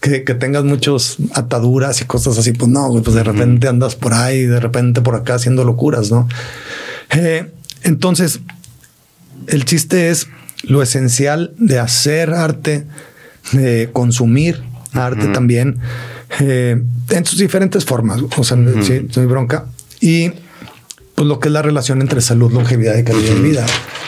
[0.00, 4.44] que, tengas muchas ataduras y cosas así, pues no, pues de repente andas por ahí,
[4.44, 6.28] de repente por acá haciendo locuras, ¿no?
[7.10, 7.50] Eh,
[7.82, 8.40] entonces,
[9.46, 10.28] el chiste es
[10.66, 12.86] lo esencial de hacer arte,
[13.52, 15.78] de consumir arte también,
[16.40, 18.20] eh, en sus diferentes formas.
[18.36, 19.66] O sea, sí, soy bronca.
[20.00, 20.30] Y
[21.14, 23.66] pues lo que es la relación entre salud, longevidad y calidad de vida.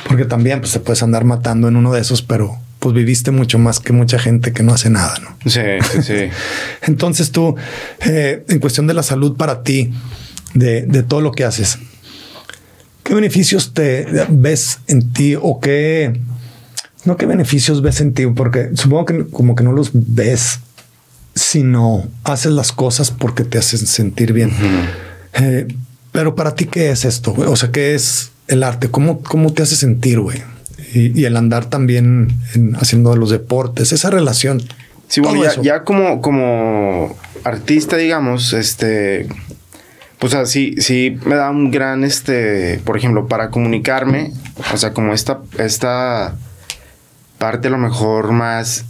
[0.08, 3.58] Porque también pues, te puedes andar matando en uno de esos, pero pues viviste mucho
[3.58, 5.50] más que mucha gente que no hace nada, ¿no?
[5.50, 5.60] Sí,
[5.92, 6.28] sí, sí.
[6.82, 7.56] Entonces tú,
[8.04, 9.92] eh, en cuestión de la salud para ti,
[10.54, 11.78] de, de todo lo que haces,
[13.06, 16.20] ¿Qué beneficios te ves en ti o qué,
[17.06, 18.26] no qué beneficios ves en ti?
[18.26, 20.60] Porque supongo que como que no los ves,
[21.34, 24.52] sino haces las cosas porque te hacen sentir bien.
[25.34, 25.68] Eh,
[26.12, 27.34] pero para ti, ¿qué es esto?
[27.36, 28.90] O sea, ¿qué es el arte?
[28.90, 30.42] ¿Cómo, cómo te hace sentir, güey?
[30.94, 32.32] Y, el andar también
[32.80, 34.62] haciendo los deportes, esa relación.
[35.08, 37.14] Sí, bueno, ya, ya, como, como
[37.44, 39.28] artista, digamos, este,
[40.18, 44.32] pues así, sí me da un gran, este, por ejemplo, para comunicarme,
[44.72, 46.34] o sea, como esta, esta
[47.38, 48.84] parte a lo mejor más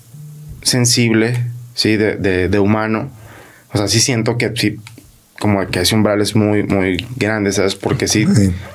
[0.62, 2.16] sensible, sí, de,
[2.48, 3.11] de, humano,
[3.72, 4.78] o sea, sí siento que sí,
[5.38, 7.76] como que ese umbral es muy, muy grande, ¿sabes?
[7.76, 8.26] Porque sí,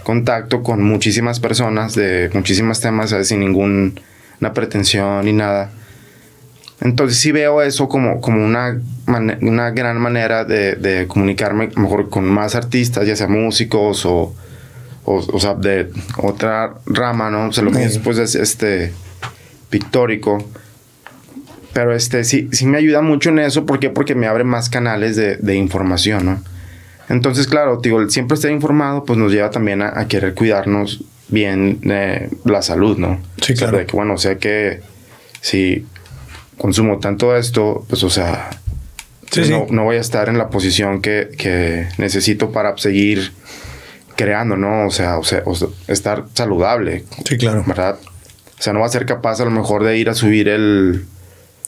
[0.04, 3.30] contacto con muchísimas personas de muchísimas temas, ¿sabes?
[3.30, 3.94] Sin ninguna
[4.54, 5.72] pretensión ni nada.
[6.82, 8.80] Entonces sí veo eso como, como una,
[9.42, 14.34] una gran manera de, comunicarme mejor con más artistas, ya sea músicos o,
[15.06, 17.48] o, sea, de otra rama, ¿no?
[17.48, 18.94] O sea, lo que después es este
[19.72, 20.38] pictórico.
[21.74, 23.66] Pero este sí, sí me ayuda mucho en eso.
[23.66, 23.90] ¿Por qué?
[23.90, 26.44] Porque me abre más canales de, información, ¿no?
[27.10, 31.80] Entonces, claro, digo, siempre estar informado, pues nos lleva también a, querer cuidarnos bien
[32.46, 33.20] la salud, ¿no?
[33.42, 33.80] Sí, claro.
[33.80, 34.82] de que, bueno, o sea que
[35.42, 35.86] si
[36.58, 38.50] consumo tanto esto, pues o sea,
[39.70, 43.32] no, voy a estar en la posición que, necesito para seguir
[44.16, 44.88] creando, ¿no?
[44.88, 45.44] O sea, o sea,
[45.88, 47.06] estar saludable.
[47.26, 47.64] Sí, claro.
[47.66, 47.98] ¿Verdad?
[48.62, 51.06] O sea, no va a ser capaz a lo mejor de ir a subir el,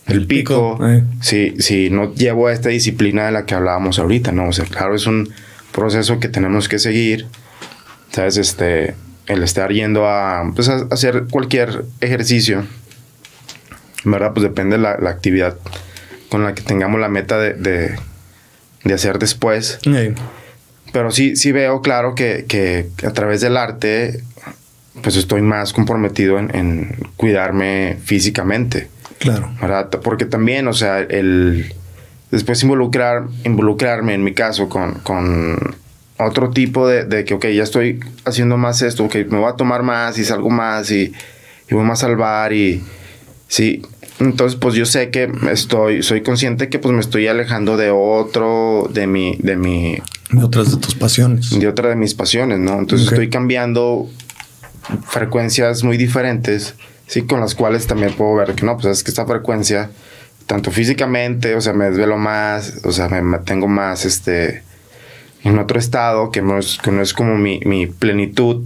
[0.06, 1.04] el, pico, eh.
[1.22, 4.50] si, si no llevo esta disciplina de la que hablábamos ahorita, ¿no?
[4.50, 5.34] O sea, claro, es un
[5.72, 7.26] proceso que tenemos que seguir.
[8.12, 8.38] ¿Sabes?
[8.38, 8.94] Este,
[9.26, 12.64] el estar yendo a, pues, a hacer cualquier ejercicio
[14.06, 14.34] ¿verdad?
[14.34, 15.58] Pues depende de la, actividad
[16.30, 17.96] con la que tengamos la meta de,
[18.94, 19.80] hacer después.
[20.92, 24.24] Pero sí, sí veo claro que, a través del arte,
[25.02, 28.90] pues estoy más comprometido en, cuidarme físicamente.
[29.20, 29.52] Claro.
[29.62, 29.90] ¿verdad?
[30.04, 31.74] Porque también, o sea, el
[32.32, 35.76] después involucrar, involucrarme en mi caso con, con
[36.18, 39.56] otro tipo de, de, que, ok, ya estoy haciendo más esto, que me voy a
[39.56, 41.14] tomar más y salgo más y,
[41.70, 42.84] y voy más a salvar y
[43.54, 43.84] Sí,
[44.20, 48.90] entonces pues yo sé que estoy, soy consciente que pues me estoy alejando de otro,
[48.92, 49.98] de mi, de mi...
[50.32, 51.60] De otras de tus pasiones.
[51.60, 52.80] De otra de mis pasiones, ¿no?
[52.80, 54.10] Entonces estoy cambiando
[55.08, 56.76] frecuencias muy diferentes,
[57.08, 59.90] sí, con las cuales también puedo ver que no, pues es que esta frecuencia,
[60.46, 64.64] tanto físicamente, o sea, me desvelo más, o sea, me mantengo más, este,
[65.44, 68.64] en otro estado que no es, que no es como mi, mi plenitud,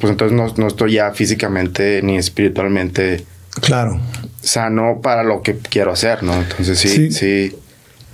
[0.00, 3.24] pues entonces no, no estoy ya físicamente ni espiritualmente
[3.60, 3.98] Claro.
[4.42, 6.34] Sano para lo que quiero hacer, ¿no?
[6.34, 7.54] Entonces sí, sí.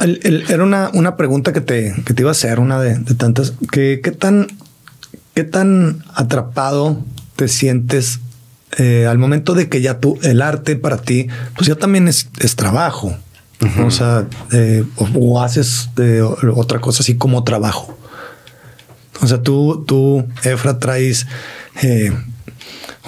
[0.01, 3.55] era una, una, pregunta que te, que te iba a hacer, una de, tantas.
[3.71, 4.49] ¿Qué, ¿Qué, tan,
[5.35, 6.99] ¿Qué tan atrapado
[7.43, 8.21] te sientes
[8.79, 11.27] eh, al momento de que ya tú, el arte para ti,
[11.57, 13.17] pues ya también es, es trabajo?
[13.85, 15.89] O sea, eh, o, haces
[16.55, 17.97] otra cosa así como trabajo.
[19.21, 21.27] O sea, tú, tú, Efra, traes
[21.81, 22.13] eh,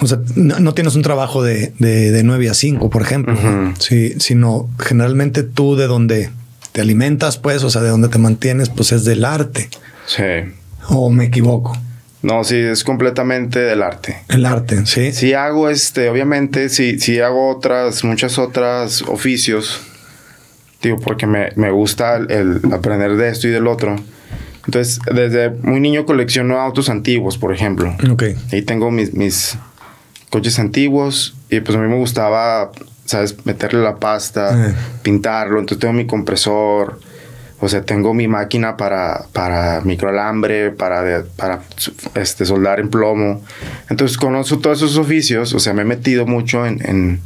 [0.01, 3.37] o sea, no, tienes un trabajo de, de, 9 a 5, por ejemplo,
[3.79, 6.29] sí, sino generalmente tú de donde
[6.73, 9.69] te alimentas, pues, o sea, de donde te mantienes, pues es del arte.
[10.05, 10.51] Sí.
[10.89, 11.77] ¿O me equivoco?
[12.25, 14.17] No, sí, es completamente del arte.
[14.29, 15.11] El arte, sí.
[15.11, 19.81] Sí hago, este, obviamente, sí, sí hago otras, muchas otras oficios,
[20.81, 23.95] digo, porque me, me gusta el, aprender de esto y del otro.
[24.65, 27.95] Entonces, desde muy niño colecciono autos antiguos, por ejemplo.
[28.09, 28.23] Ok.
[28.51, 29.59] Ahí tengo mis, mis
[30.31, 32.71] coches antiguos y pues a mí me gustaba,
[33.05, 33.35] ¿sabes?
[33.45, 34.73] Meterle la pasta, eh.
[35.03, 35.59] pintarlo.
[35.59, 36.99] Entonces tengo mi compresor,
[37.59, 41.61] o sea, tengo mi máquina para, para microalambre, para, para
[42.15, 43.41] este, soldar en plomo.
[43.89, 47.21] Entonces conozco todos esos oficios, o sea, me he metido mucho en, en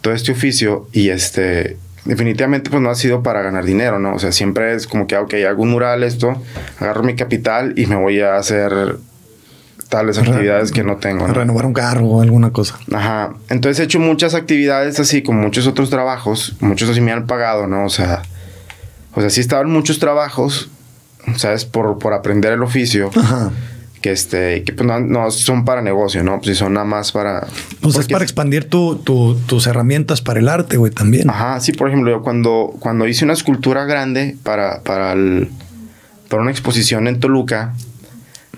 [0.00, 4.14] todo este oficio y este definitivamente pues no ha sido para ganar dinero, ¿no?
[4.14, 6.40] O sea, siempre es como que, ok, hago un mural, esto,
[6.78, 8.96] agarro mi capital y me voy a hacer
[9.88, 11.26] tales actividades que no tengo.
[11.26, 12.78] Renovar un carro o alguna cosa.
[12.92, 13.34] Ajá.
[13.48, 16.56] Entonces he hecho muchas actividades así, como muchos otros trabajos.
[16.60, 17.84] Muchos así me han pagado, ¿no?
[17.84, 18.22] O sea,
[19.16, 20.68] o sea, sí estaban muchos trabajos,
[21.36, 21.64] ¿sabes?
[21.64, 23.10] Por, por aprender el oficio.
[23.16, 23.50] Ajá.
[24.02, 26.38] Que, este, que pues no, son para negocio, ¿no?
[26.40, 27.46] Pues son nada más para...
[27.80, 28.96] Pues es para expandir tu,
[29.46, 31.30] tus herramientas para el arte, güey, también.
[31.30, 35.48] Ajá, sí, por ejemplo, yo cuando, cuando hice una escultura grande para, para, el,
[36.28, 37.72] para una exposición en Toluca,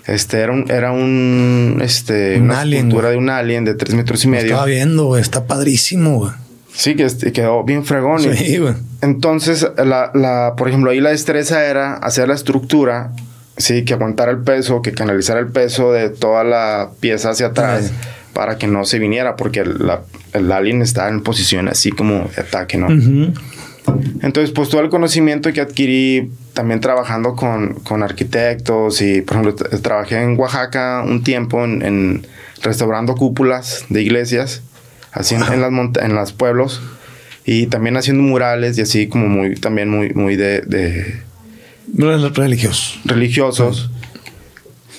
[0.05, 4.27] este era un, era un este, una escultura de un alien de tres metros y
[4.27, 4.47] medio.
[4.47, 5.21] estaba viendo, güey.
[5.21, 6.31] Está padrísimo, güey.
[6.73, 8.21] Sí, que este, quedó bien fregón.
[8.21, 8.73] Sí, güey.
[9.01, 13.11] Entonces, la, la, por ejemplo, ahí la destreza era hacer la estructura,
[13.57, 17.91] sí, que aguantara el peso, que canalizara el peso de toda la pieza hacia atrás
[18.33, 22.77] para que no se viniera, porque el alien estaba en posición así como de ataque,
[22.77, 22.87] ¿no?
[24.21, 29.55] Entonces, pues todo el conocimiento que adquirí también trabajando con, con arquitectos y, por ejemplo,
[29.81, 32.25] trabajé en Oaxaca un tiempo en,
[32.61, 34.61] restaurando cúpulas de iglesias,
[35.11, 35.71] así en, las
[36.03, 36.81] en los pueblos
[37.51, 40.61] y también haciendo murales y así como muy, también muy, muy de...
[40.61, 41.15] de
[42.35, 42.99] religiosos.
[43.05, 43.89] Religiosos.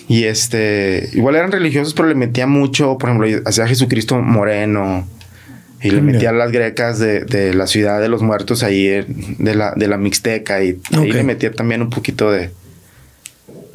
[0.09, 5.07] Y este, igual eran religiosos, pero le metía mucho, por ejemplo, hacía Jesucristo moreno,
[5.81, 9.07] y le metía las grecas de, de, la ciudad de los muertos ahí,
[9.39, 10.61] de la, de la Mixteca.
[10.65, 12.51] Y ahí le metía también un poquito de,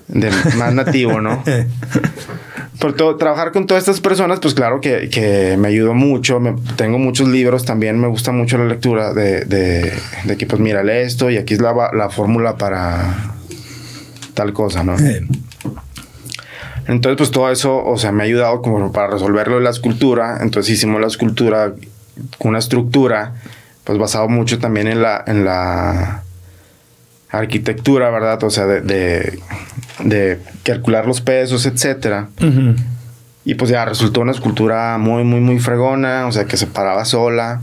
[0.09, 1.41] de más nativo, ¿no?
[2.79, 6.39] Por todo, trabajar con todas estas personas, pues claro que, que me ayudó mucho.
[6.39, 10.61] Me, tengo muchos libros también, me gusta mucho la lectura de, de, de que, pues
[10.61, 13.33] mírale esto y aquí es la, la fórmula para
[14.33, 14.95] tal cosa, ¿no?
[16.87, 20.39] Entonces, pues todo eso, o sea, me ha ayudado como para resolverlo de la escultura.
[20.41, 21.73] Entonces hicimos la escultura
[22.39, 23.33] una estructura,
[23.83, 26.23] pues basado mucho también en la, en la
[27.29, 28.43] arquitectura, ¿verdad?
[28.43, 29.39] O sea, de,
[29.99, 32.29] de, calcular los pesos, etcétera.
[33.43, 37.05] Y pues ya resultó una escultura muy, muy, muy fregona, o sea, que se paraba
[37.05, 37.61] sola.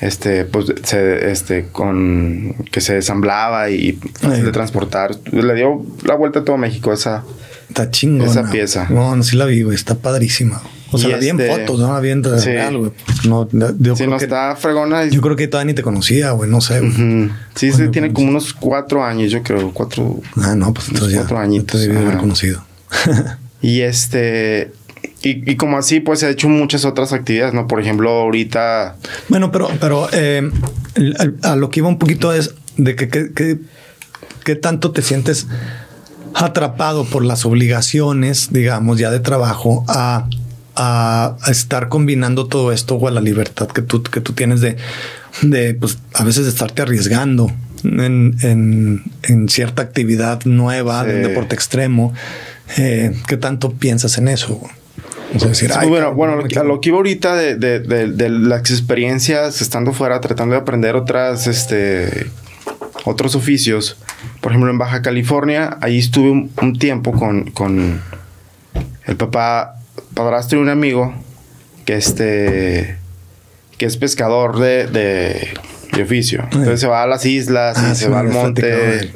[0.00, 5.10] Este, pues, se, este, con, que se desamblaba y fácil de transportar.
[5.30, 7.24] Le dio la vuelta a todo México esa,
[7.70, 8.28] Está chingona.
[8.28, 8.88] Esa pieza.
[8.90, 9.76] No, no, sí la vi, güey.
[9.76, 10.60] Está padrísima.
[10.92, 11.92] O sea, la vi en este, fotos, ¿no?
[11.92, 12.92] La vi en real, güey.
[13.28, 13.48] No,
[13.78, 15.06] yo sí, no está fregona.
[15.06, 16.50] Yo creo que todavía ni te conocía, güey.
[16.50, 16.80] No sé,
[17.54, 19.72] Sí, sí, tiene como unos cuatro años, yo creo.
[19.72, 20.20] Cuatro.
[20.36, 21.42] Ah, no, pues entonces cuatro ya.
[21.42, 21.80] Añitos.
[21.80, 22.64] Te haber conocido.
[23.62, 24.72] y este.
[25.22, 27.68] Y, y, como así, pues he hecho muchas otras actividades, ¿no?
[27.68, 28.96] Por ejemplo, ahorita.
[29.28, 30.50] Bueno, pero, pero eh,
[31.42, 33.58] a, lo que iba un poquito es de que, que, que,
[34.44, 35.46] que tanto te sientes
[36.34, 40.26] atrapado por las obligaciones, digamos, ya de trabajo a,
[40.82, 44.76] a, estar combinando todo esto o a la libertad que tú, que tú tienes de,
[45.42, 47.52] de pues, a veces estarte arriesgando
[47.84, 52.14] en, en, en cierta actividad nueva, de deporte extremo.
[52.78, 54.60] Eh, ¿Qué tanto piensas en eso?
[55.34, 56.62] O sea, decir, Sí, "Ay, bueno, bueno, no lo que, quiero".
[56.62, 60.60] a lo que iba ahorita de, de- de- de las experiencias estando fuera, tratando de
[60.62, 62.26] aprender otras, este,
[63.04, 63.96] otros oficios.
[64.40, 68.00] Por ejemplo, en Baja California, ahí estuve un, un tiempo con, con
[69.06, 69.79] el papá,
[70.14, 71.14] padrastro de un amigo
[71.84, 72.96] que este,
[73.78, 75.48] que es pescador de, de,
[75.92, 76.42] de oficio.
[76.52, 79.10] Entonces se va a las islas Ah, se va al monte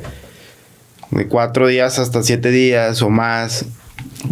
[1.10, 3.66] de cuatro días hasta siete días o más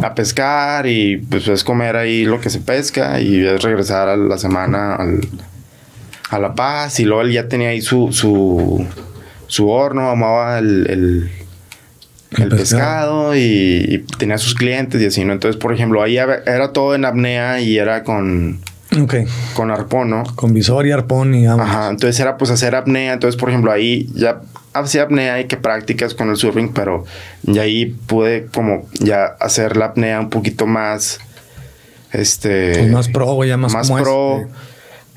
[0.03, 4.16] a pescar y pues es comer ahí lo que se pesca y es regresar a
[4.16, 5.29] la semana al-
[6.31, 8.87] a La Paz y luego él ya tenía ahí su, su,
[9.46, 11.31] su horno, amaba el, el,
[12.37, 13.40] El el pescado, y,
[13.88, 15.33] y tenía sus clientes y así, ¿no?
[15.33, 18.61] Entonces, por ejemplo, ahí era todo en apnea y era con,
[19.01, 19.14] Ok.
[19.55, 20.25] con arpón, ¿no?
[20.35, 21.66] Con visor y arpón y vamos.
[21.66, 23.12] Ajá, entonces era pues hacer apnea.
[23.14, 24.40] Entonces, por ejemplo, ahí ya
[24.75, 27.05] hacía apnea y que prácticas con el surfing, pero
[27.42, 31.21] ya ahí pude como ya hacer la apnea un poquito más,
[32.12, 32.73] este...
[32.79, 34.49] Pues más pro, ya más, más como pro.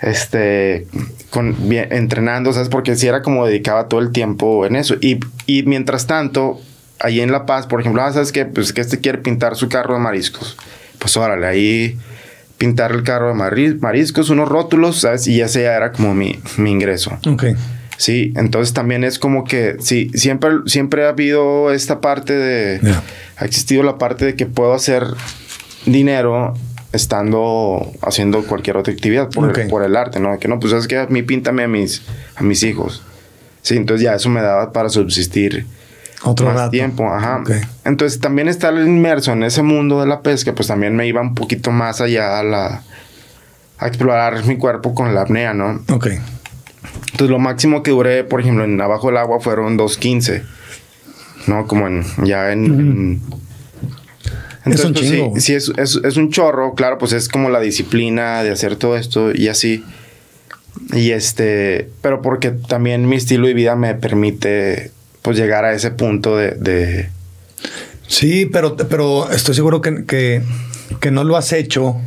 [0.01, 0.87] Este,
[1.29, 2.69] con, bien, entrenando, ¿sabes?
[2.69, 4.95] Porque si era como dedicaba todo el tiempo en eso.
[4.99, 6.59] Y, y mientras tanto,
[6.99, 8.45] ahí en La Paz, por ejemplo, ah, ¿sabes qué?
[8.45, 10.57] Pues que este quiere pintar su carro de mariscos.
[10.99, 11.97] Pues órale, ahí
[12.57, 15.27] pintar el carro de mari- mariscos, unos rótulos, ¿sabes?
[15.27, 17.17] Y ese ya era como mi, mi ingreso.
[17.27, 17.45] Ok.
[17.97, 22.79] Sí, entonces también es como que, sí, siempre, siempre ha habido esta parte de,
[23.37, 25.05] ha existido la parte de que puedo hacer
[25.85, 26.53] dinero
[26.91, 30.31] estando haciendo cualquier otra actividad por, el, por el arte, ¿no?
[30.31, 32.01] De que no, pues es que a mí píntame a mis,
[32.35, 33.03] a mis hijos.
[33.61, 35.65] Sí, entonces ya eso me daba para subsistir
[36.25, 36.71] Otro más rato.
[36.71, 37.37] tiempo, ajá.
[37.41, 37.51] Ok.
[37.85, 41.35] Entonces también estar inmerso en ese mundo de la pesca, pues también me iba un
[41.35, 42.83] poquito más allá a la
[43.77, 45.81] a explorar mi cuerpo con la apnea, ¿no?
[45.93, 46.07] Ok.
[47.11, 50.43] Entonces lo máximo que duré, por ejemplo, en abajo del agua fueron 2.15.
[51.47, 51.67] ¿No?
[51.67, 52.65] Como en ya en...
[52.65, 53.21] en-
[54.73, 55.33] Es un pues, chingo.
[55.35, 58.75] Sí, sí es, es- es un chorro, claro, pues es como la disciplina de hacer
[58.77, 59.83] todo esto y así.
[60.93, 64.91] Y este, pero porque también mi estilo de vida me permite
[65.25, 67.09] pues llegar a ese punto de, de-
[68.07, 70.43] Sí, pero, pero estoy seguro que, que,
[70.99, 71.97] que no lo has hecho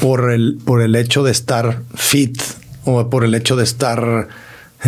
[0.00, 2.40] por el, por el hecho de estar fit
[2.84, 4.28] o por el hecho de estar,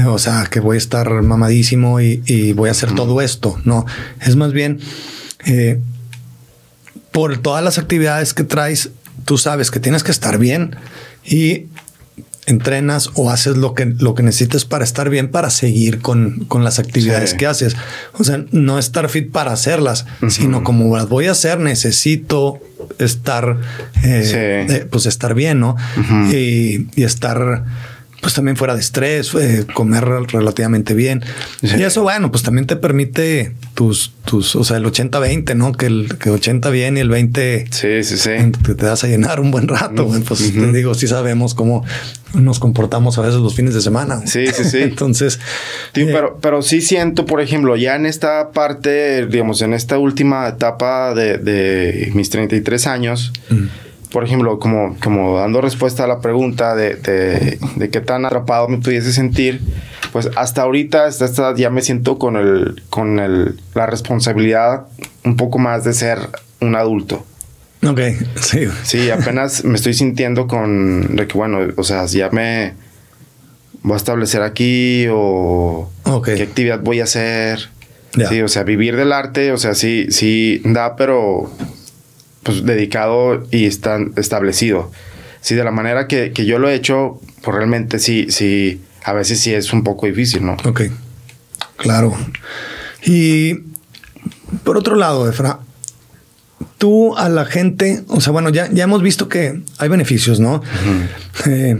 [0.06, 3.58] o sea, que voy a estar mamadísimo y, y voy a hacer todo esto.
[3.64, 3.84] No,
[4.20, 4.78] es más bien
[5.44, 5.80] eh,
[7.10, 8.90] por todas las actividades que traes,
[9.24, 10.76] tú sabes que tienes que estar bien
[11.24, 11.66] y
[12.46, 16.64] entrenas o haces lo que, lo que necesites para estar bien, para seguir con, con
[16.64, 17.36] las actividades Sí.
[17.36, 17.76] que haces.
[18.14, 22.60] O sea, no estar fit para hacerlas, sino como las voy a hacer, necesito
[22.98, 23.58] estar,
[24.02, 24.22] eh,
[24.66, 24.72] Sí.
[24.74, 25.76] eh, pues estar bien, ¿no?
[26.32, 27.64] y, y estar,
[28.20, 31.22] pues también fuera de estrés, eh, comer relativamente bien.
[31.62, 31.76] Sí.
[31.78, 35.72] Y eso, bueno, pues también te permite tus, tus, o sea, el 80-20, ¿no?
[35.72, 38.30] Que el que 80 bien y el 20 Sí, sí, sí.
[38.64, 40.04] te, te vas a llenar un buen rato.
[40.04, 40.20] güey.
[40.22, 41.84] Pues te digo, sí sabemos cómo
[42.34, 44.26] nos comportamos a veces los fines de semana.
[44.26, 44.78] Sí, sí, sí.
[44.82, 45.38] Entonces,
[45.94, 50.48] eh, pero, pero sí siento, por ejemplo, ya en esta parte, digamos, en esta última
[50.48, 53.32] etapa de, de mis 33 años,
[54.12, 58.68] por ejemplo, como, como dando respuesta a la pregunta de, de, de qué tan atrapado
[58.68, 59.60] me pudiese sentir,
[60.12, 64.86] pues hasta ahorita, hasta esta edad, ya me siento con, el, con el, la responsabilidad
[65.24, 66.18] un poco más de ser
[66.60, 67.24] un adulto.
[67.86, 68.00] ok,
[68.40, 68.68] sí.
[68.84, 72.74] Sí, apenas me estoy sintiendo con de que, bueno, o sea, ya me
[73.82, 76.26] voy a establecer aquí o Ok.
[76.36, 77.70] qué actividad voy a hacer.
[78.14, 78.28] Ya.
[78.28, 81.50] Sí, o sea, vivir del arte, o sea, sí, sí da, pero
[82.42, 84.90] pues dedicado y está establecido.
[85.40, 89.12] Sí, de la manera que, que yo lo he hecho, pues realmente sí, sí, a
[89.12, 90.56] veces sí es un poco difícil, ¿no?
[90.64, 90.82] Ok,
[91.76, 92.16] claro.
[93.04, 93.54] Y
[94.64, 95.58] por otro lado, Efra,
[96.78, 100.62] tú a la gente, o sea, bueno, ya, ya hemos visto que hay beneficios, ¿no?
[101.46, 101.76] Eh,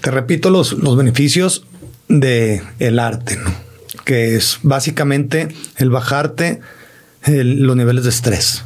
[0.00, 1.64] te repito los, los beneficios
[2.08, 3.52] de el arte, ¿no?
[4.04, 6.60] Que es básicamente el bajarte
[7.22, 8.64] el- los niveles de estrés.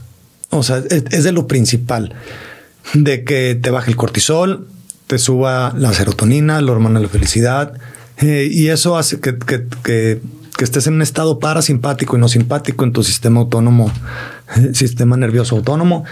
[0.56, 2.14] O sea, es, de lo principal.
[2.94, 4.68] De que te baje el cortisol,
[5.06, 7.74] te suba la serotonina, la hormona de la felicidad.
[8.18, 10.20] eh, y eso hace que, que- que-
[10.60, 13.90] estés en un estado parasimpático y no simpático en tu sistema autónomo,
[14.56, 16.04] eh, sistema nervioso autónomo.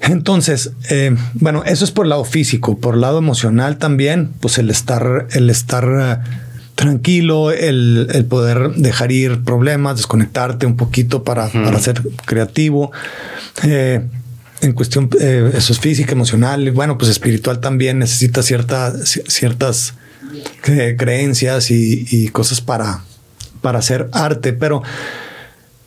[0.00, 4.58] Entonces, eh, bueno, eso es por el lado físico, por el lado emocional también, pues
[4.58, 6.22] el estar, el estar
[6.76, 12.92] tranquilo, el, el poder dejar ir problemas, desconectarte un poquito para, para ser creativo.
[13.64, 14.00] Eh,
[14.60, 19.26] en cuestión, eh, eso es física, emocional, y bueno, pues espiritual también necesita cierta, ci-
[19.28, 19.94] ciertas
[20.66, 23.02] eh, creencias y, y cosas para,
[23.62, 24.82] para hacer arte, pero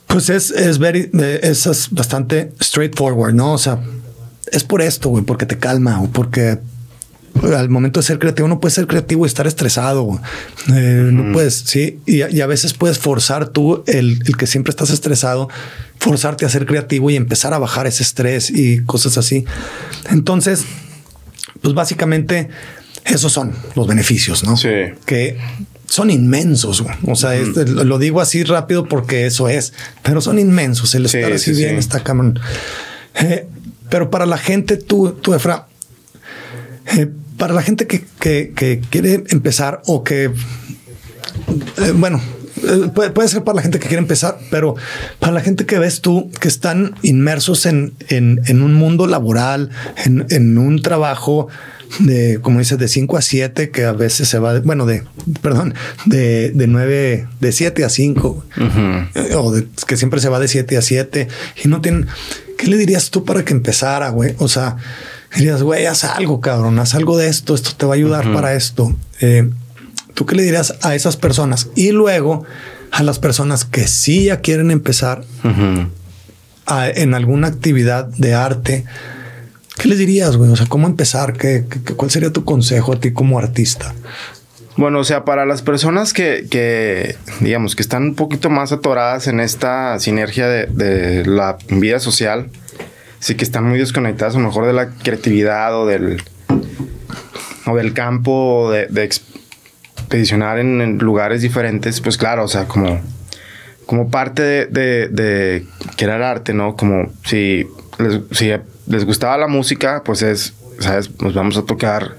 [0.06, 1.08] pues es, es, very,
[1.42, 3.52] es bastante straightforward, ¿no?
[3.52, 3.80] O sea,
[4.50, 6.58] es por esto, güey, porque te calma o porque
[7.42, 10.20] al momento de ser creativo no puedes ser creativo y estar estresado.
[10.68, 11.98] Eh, no puedes, sí.
[12.06, 15.48] Y, a veces puedes forzar tú, el, el, que siempre estás estresado,
[15.98, 19.44] forzarte a ser creativo y empezar a bajar ese estrés y cosas así.
[20.10, 20.64] Entonces,
[21.60, 22.48] pues básicamente
[23.04, 24.56] esos son los beneficios, ¿no?
[24.56, 24.68] Sí.
[25.04, 25.38] Que
[25.86, 26.84] son inmensos.
[27.06, 29.72] O sea, lo digo así rápido porque eso es,
[30.02, 30.94] pero son inmensos.
[30.94, 32.38] El estar así bien está cabrón.
[33.14, 33.46] Eh,
[33.90, 35.66] pero para la gente, tú, tú Efra,
[36.96, 37.10] eh,
[37.40, 42.20] para la gente que, que, quiere empezar o que, eh, bueno,
[42.94, 44.76] puede, ser para la gente que quiere empezar, pero
[45.18, 49.70] para la gente que ves tú que están inmersos en, en, en un mundo laboral,
[50.04, 51.48] en, en un trabajo
[51.98, 55.04] de, como dices, de 5 a 7, que a veces se va, bueno, de,
[55.40, 55.72] perdón,
[56.04, 58.44] de, de 9, de 7 a 5,
[59.14, 59.54] eh, o
[59.86, 61.28] que siempre se va de 7 a 7,
[61.64, 62.06] y no tienen,
[62.58, 64.34] ¿qué le dirías tú para que empezara, güey?
[64.38, 64.76] O sea,
[65.34, 68.54] dirías, güey, haz algo, cabrón, haz algo de esto, esto te va a ayudar para
[68.54, 68.94] esto.
[69.20, 69.50] Eh,
[70.14, 71.68] ¿Tú qué le dirías a esas personas?
[71.76, 72.44] Y luego
[72.90, 75.24] a las personas que sí ya quieren empezar
[76.94, 78.84] en alguna actividad de arte,
[79.80, 80.50] ¿Qué les dirías, güey?
[80.50, 81.32] O sea, ¿cómo empezar?
[81.32, 81.64] ¿Qué,
[81.96, 83.94] cuál sería tu consejo a ti como artista?
[84.76, 89.26] Bueno, o sea, para las personas que, que, digamos, que están un poquito más atoradas
[89.26, 92.50] en esta sinergia de, la vida social,
[93.20, 96.22] sí que están muy desconectadas a lo mejor de la creatividad o del,
[97.66, 103.00] o del campo de, de expedicionar en, lugares diferentes, pues claro, o sea, como,
[103.86, 105.66] como parte de, de,
[105.96, 106.74] querer arte, ¿no?
[106.74, 107.66] Como si,
[108.32, 108.50] si
[108.86, 111.10] les gustaba la música, pues es, ¿sabes?
[111.20, 112.16] Nos vamos a tocar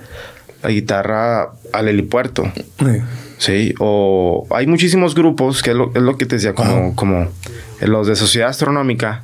[0.62, 2.52] la guitarra al helipuerto.
[3.40, 3.74] Sí.
[3.80, 7.28] o hay muchísimos grupos, que es lo, que te decía, como, como
[7.82, 9.24] los de Sociedad Astronómica,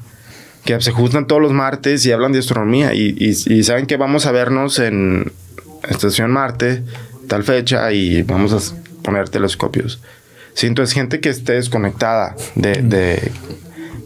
[0.68, 4.26] que se juntan todos los martes y hablan de astronomía y, y, saben que vamos
[4.26, 5.32] a vernos en
[5.90, 6.84] Estación Marte,
[7.30, 10.02] tal fecha, y vamos a poner telescopios.
[10.54, 13.32] Sí, entonces gente que esté desconectada de, de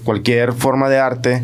[0.03, 1.43] cualquier forma de arte,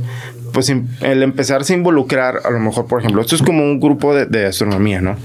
[0.53, 4.13] pues el empezarse a involucrar, a lo mejor, por ejemplo, esto es como un grupo
[4.13, 5.15] de, astronomía, ¿no?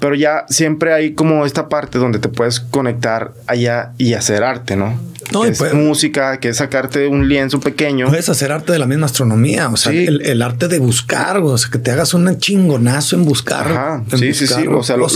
[0.00, 4.76] Pero ya siempre hay como esta parte donde te puedes conectar allá y hacer arte,
[4.76, 5.11] ¿no?
[5.32, 8.08] No, es música, que es sacarte un lienzo pequeño.
[8.08, 11.70] Puedes hacer arte de la misma astronomía, o sea, el, arte de buscar, o sea,
[11.70, 13.66] que te hagas un chingonazo en buscar.
[13.66, 15.06] Ajá, sí, sí, sí, o sea, lo,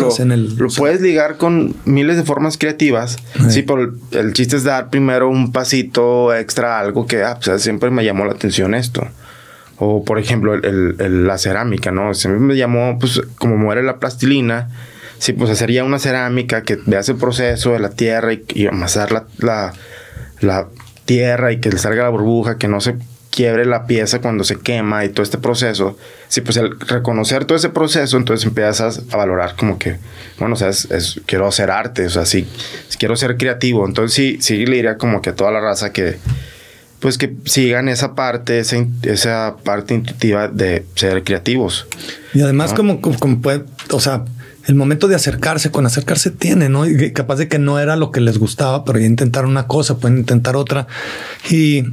[0.76, 3.16] puedes ligar con miles de formas creativas.
[3.48, 7.90] Sí, pero el, chiste es dar primero un pasito extra, algo que ah, pues, siempre
[7.90, 9.06] me llamó la atención esto.
[9.78, 12.14] O, por ejemplo, el, la cerámica, ¿no?
[12.14, 14.70] Siempre me llamó, pues, como muere la plastilina.
[15.18, 19.24] Sí, pues hacería una cerámica que veas el proceso de la tierra y, amasar la
[19.38, 19.72] la
[21.04, 22.96] tierra y que le salga la burbuja, que no se
[23.36, 25.98] quiebre la pieza cuando se quema y todo este proceso.
[26.28, 29.98] Sí, pues al reconocer todo ese proceso, entonces empiezas a valorar como que,
[30.38, 32.48] bueno, o sea, es, quiero hacer arte, o sea, sí,
[32.98, 33.86] quiero ser creativo.
[33.86, 36.16] Entonces sí, sí le diría como que a toda la raza que,
[36.98, 41.86] pues que sigan esa parte, esa, esa parte intuitiva de ser creativos.
[42.32, 44.24] Y además como, como puede, o sea,
[44.66, 46.86] el momento de acercarse, con acercarse tiene, ¿no?
[46.86, 49.98] Y capaz de que no era lo que les gustaba, pero ya intentaron una cosa,
[49.98, 50.88] pueden intentar otra.
[51.50, 51.84] Y,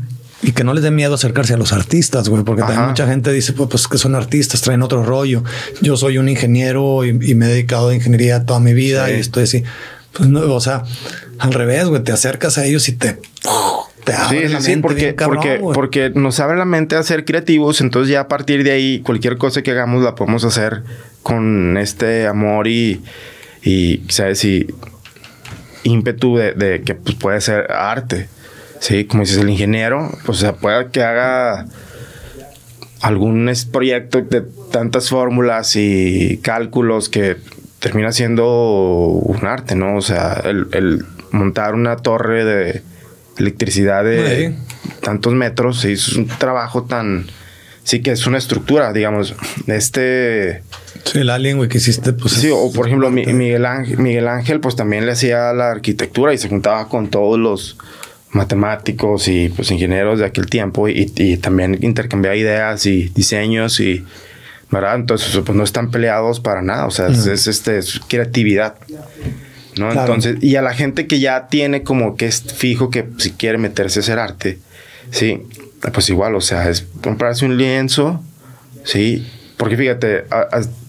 [0.41, 3.31] y que no les dé miedo acercarse a los artistas, güey, porque también mucha gente
[3.31, 5.43] dice, pues, pues, que son artistas, traen otro rollo.
[5.81, 9.43] Yo soy un ingeniero y, me he dedicado a ingeniería toda mi vida y estoy
[9.43, 9.63] así.
[10.11, 10.83] Pues no, o sea,
[11.39, 13.19] al revés, güey, te acercas a ellos y te...
[14.03, 18.11] Te abre sí, sí, porque, porque, porque nos abre la mente a ser creativos, entonces
[18.11, 20.83] ya a partir de ahí cualquier cosa que hagamos la podemos hacer
[21.21, 23.01] con este amor y,
[23.63, 24.43] y ¿sabes?
[24.43, 24.67] Y
[25.83, 28.27] ímpetu de, que pues, puede ser arte.
[28.79, 31.65] Sí, como dices, el ingeniero, pues sea, puede que haga
[33.01, 37.37] algún proyecto de tantas fórmulas y cálculos que
[37.79, 39.97] termina siendo un arte, ¿no?
[39.97, 42.83] O sea, el, montar una torre de
[43.37, 44.55] electricidad de
[45.01, 47.27] tantos metros, sí, es un trabajo tan...
[47.83, 49.35] Sí que es una estructura, digamos.
[49.67, 50.63] Este
[51.05, 52.33] Sí, el alien, güey, que hiciste, pues.
[52.33, 56.37] Sí, o por ejemplo, Miguel Ángel, Miguel Ángel, pues también le hacía la arquitectura y
[56.37, 57.77] se juntaba con todos los
[58.31, 64.05] matemáticos y pues ingenieros de aquel tiempo y, también intercambiaba ideas y diseños y.
[64.71, 64.95] ¿Verdad?
[64.95, 66.87] Entonces, pues no están peleados para nada.
[66.87, 68.75] O sea, es, este, creatividad.
[69.77, 69.91] ¿No?
[69.91, 73.57] Entonces, y a la gente que ya tiene como que es fijo que si quiere
[73.57, 74.59] meterse a hacer arte,
[75.11, 75.41] sí,
[75.93, 78.23] pues igual, o sea, es comprarse un lienzo,
[78.83, 80.25] sí, porque fíjate,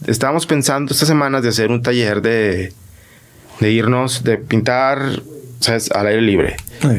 [0.06, 2.72] estábamos pensando estas semanas de hacer un taller de,
[3.60, 5.22] de irnos, de pintar,
[5.60, 5.90] ¿sabes?
[5.90, 6.56] Al aire libre.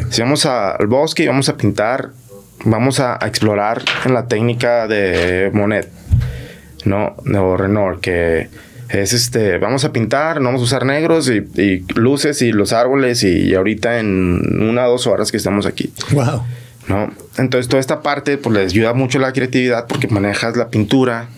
[0.10, 2.10] Si vamos al bosque y vamos a pintar,
[2.64, 5.90] vamos a, explorar en la técnica de Monet.
[6.86, 7.16] ¿no?
[7.58, 8.50] Renor, que
[8.90, 12.74] es este, vamos a pintar, no vamos a usar negros y, y luces y los
[12.74, 15.92] árboles y, ahorita en una o dos horas que estamos aquí.
[16.12, 16.44] Wow.
[16.88, 17.12] ¿No?
[17.38, 21.30] Entonces toda esta parte pues les ayuda mucho la creatividad porque manejas la pintura,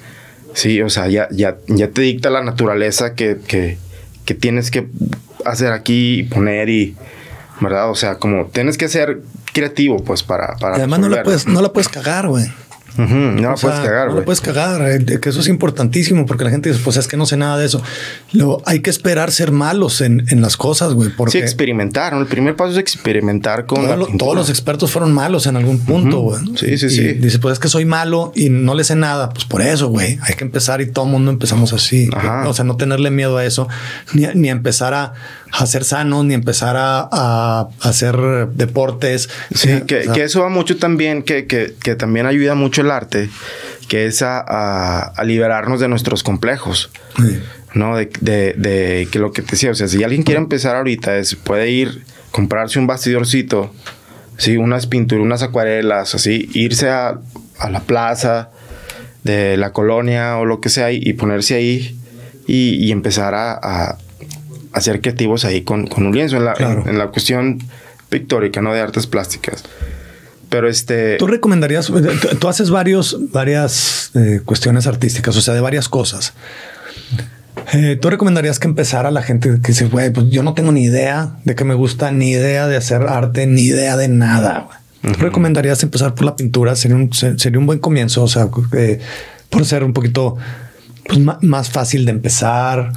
[0.53, 3.77] sí, o sea, ya, ya, ya te dicta la naturaleza que, que,
[4.25, 4.87] que tienes que
[5.45, 6.95] hacer aquí y poner y,
[7.61, 7.89] ¿verdad?
[7.89, 9.21] O sea, como tienes que ser
[9.53, 10.55] creativo, pues, para...
[10.57, 12.45] para además no la, puedes, no la puedes cagar, güey.
[12.97, 16.49] No la puedes cagar, No la puedes cagar, eh, que eso es importantísimo porque la
[16.49, 17.81] gente dice, pues es que no sé nada de eso.
[18.33, 21.09] Luego, hay que esperar ser malos en, en las cosas, güey.
[21.09, 22.13] Porque sí, experimentar.
[22.13, 22.21] ¿no?
[22.21, 24.17] El primer paso es experimentar con.
[24.17, 26.39] todos los expertos fueron malos en algún punto, güey.
[26.55, 27.13] Sí, sí, sí.
[27.13, 29.29] Dice, pues es que soy malo y no le sé nada.
[29.29, 30.19] Pues por eso, güey.
[30.23, 32.09] Hay que empezar y todo el mundo empezamos así.
[32.45, 33.67] O sea, no tenerle miedo a eso,
[34.13, 35.13] ni, ni empezar a
[35.51, 38.15] a ser sanos ni empezar a, hacer
[38.53, 39.29] deportes.
[39.53, 43.29] Sí, que, eso va mucho también, que, también ayuda mucho el arte,
[43.87, 46.89] que es a, liberarnos de nuestros complejos.
[47.73, 47.95] ¿No?
[47.95, 48.09] De,
[49.11, 52.03] que lo que te decía, o sea, si alguien quiere empezar ahorita, es, puede ir,
[52.31, 53.71] comprarse un bastidorcito,
[54.37, 54.57] ¿sí?
[54.57, 57.19] unas pinturas, unas acuarelas, así, irse a,
[57.69, 58.49] la plaza
[59.23, 61.99] de la colonia o lo que sea y, ponerse ahí
[62.47, 63.97] y, empezar a,
[64.77, 67.59] a ser creativos ahí con, un lienzo en la, en, la cuestión
[68.09, 69.63] pictórica, no de artes plásticas.
[70.49, 71.17] Pero este.
[71.17, 71.91] Tú recomendarías,
[72.39, 76.33] tú, haces varios, varias eh, cuestiones artísticas, o sea, de varias cosas.
[77.73, 80.83] Eh, ¿Tú recomendarías que empezara la gente que dice, güey, pues yo no tengo ni
[80.83, 84.67] idea de qué me gusta, ni idea de hacer arte, ni idea de nada?
[85.01, 86.75] ¿Tú recomendarías empezar por la pintura?
[86.75, 88.99] Sería un, sería un buen comienzo, o sea, eh,
[89.49, 90.37] por ser un poquito
[91.05, 92.91] pues, más fácil de empezar.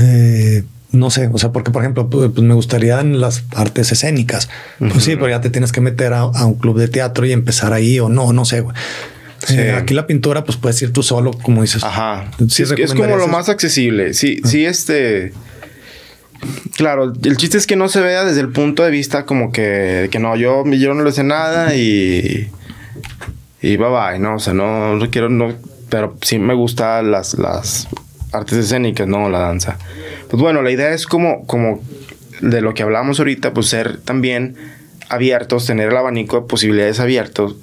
[0.00, 3.90] Eh, no sé, o sea, porque por ejemplo, pues, pues me gustaría en las artes
[3.92, 4.48] escénicas.
[4.78, 7.72] Pues sí, pero ya te tienes que meter a, un club de teatro y empezar
[7.72, 8.60] ahí o no, no sé.
[8.60, 8.76] Güey.
[9.50, 11.82] Eh, aquí la pintura, pues puedes ir tú solo, como dices.
[11.82, 12.30] Ajá.
[12.48, 14.14] Sí, es, como lo más accesible.
[14.14, 15.32] Sí, sí, este.
[16.76, 20.08] Claro, el chiste es que no se vea desde el punto de vista como que,
[20.10, 22.50] que no, yo, yo no le sé nada y.
[23.62, 24.36] Y bye bye, ¿no?
[24.36, 25.54] O sea, no, no quiero, no.
[25.88, 27.88] Pero sí me gustan las, las
[28.32, 29.28] artes escénicas, ¿no?
[29.28, 29.78] La danza.
[30.28, 31.80] Pues bueno, la idea es como, como
[32.40, 34.56] de lo que hablamos ahorita, pues ser también
[35.08, 37.56] abiertos, tener el abanico de posibilidades abiertos,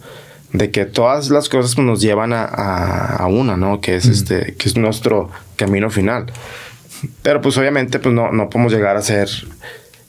[0.53, 3.81] de que todas las cosas pues, nos llevan a, a, una, ¿no?
[3.81, 6.27] Que es este, que es nuestro camino final.
[7.21, 9.29] Pero pues obviamente pues no, no podemos llegar a ser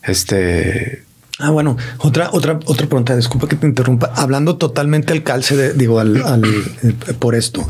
[0.02, 1.04] este
[1.40, 4.12] Ah, bueno, otra, otra, otra pregunta, disculpa que te interrumpa.
[4.14, 7.66] Hablando totalmente al calce de, digo, al, al eh, por esto.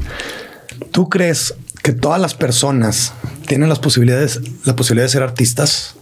[0.91, 3.12] ¿Tú crees que todas las personas
[3.46, 5.96] tienen las posibilidades, la posibilidad de ser artistas?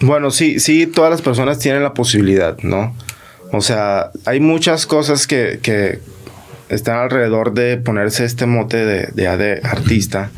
[0.00, 2.94] Bueno, sí, sí, todas las personas tienen la posibilidad, ¿no?
[3.52, 6.00] O sea, hay muchas cosas que, que
[6.68, 10.30] están alrededor de ponerse este mote de, de, artista,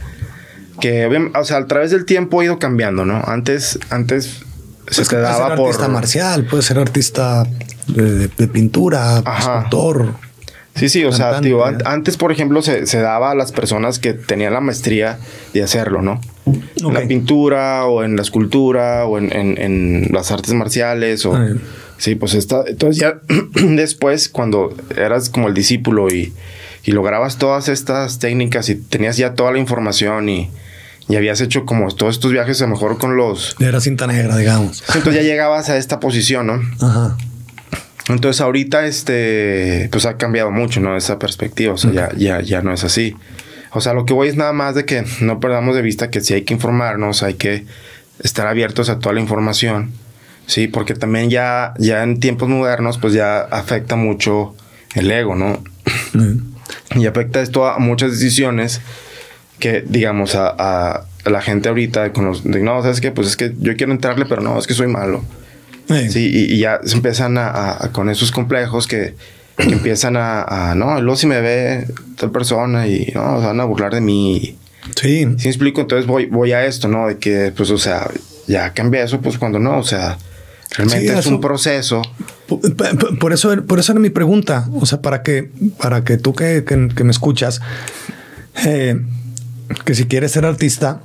[0.81, 3.23] que, o sea, a través del tiempo ha ido cambiando, ¿no?
[3.25, 4.43] Antes, antes
[4.91, 7.47] se quedaba puede ser artista marcial, puede ser artista
[7.87, 10.15] de, pintura, escultor.
[10.75, 11.41] Sí, sí, o sea,
[11.85, 15.19] antes, por ejemplo, se, daba a las personas que tenían la maestría
[15.53, 16.21] de hacerlo, ¿no?
[16.47, 21.37] En la pintura o en la escultura o en, las artes marciales o...
[21.99, 22.65] Sí, pues está...
[22.67, 23.21] Entonces ya
[23.55, 26.33] después, cuando eras como el discípulo y,
[26.87, 30.51] lograbas todas estas técnicas y tenías ya toda la información y,
[31.09, 33.55] y habías hecho como todos estos viajes a lo mejor con los...
[33.61, 34.83] Era cinta negra, digamos.
[34.89, 36.61] Entonces ya llegabas a esta posición, ¿no?
[36.81, 37.17] Ajá.
[38.09, 40.97] Entonces ahorita este pues ha cambiado mucho, ¿no?
[40.97, 43.15] Esa perspectiva, o sea, ya, ya, ya no es así.
[43.71, 46.21] O sea, lo que voy es nada más de que no perdamos de vista que
[46.21, 47.65] sí hay que informarnos, hay que
[48.23, 49.93] estar abiertos a toda la información,
[50.47, 54.55] sí, porque también ya, ya en tiempos modernos pues ya afecta mucho
[54.95, 55.63] el ego, ¿no?
[56.95, 58.83] Y afecta esto a muchas decisiones
[59.59, 63.11] que, digamos, a, a la gente ahorita con los, de, no, ¿sabes qué?
[63.11, 65.25] Pues es que yo quiero entrarle, pero no, es que soy malo.
[66.11, 69.15] Sí, y, ya se empiezan a, con esos complejos que,
[69.59, 71.87] empiezan a, no, luego si me ve
[72.17, 74.57] tal persona y no, van a burlar de mí.
[75.01, 75.21] Sí.
[75.21, 77.07] Si me explico, entonces voy, voy a esto, ¿no?
[77.07, 78.09] De que, pues, o sea,
[78.47, 80.19] ya cambia eso, pues cuando no, o sea,
[80.71, 82.03] realmente es un proceso.
[83.19, 86.65] Por, eso, por eso era mi pregunta, o sea, para que, para que tú que,
[87.03, 87.61] me escuchas,
[88.65, 89.01] eh,
[89.85, 91.03] que si quieres ser artista,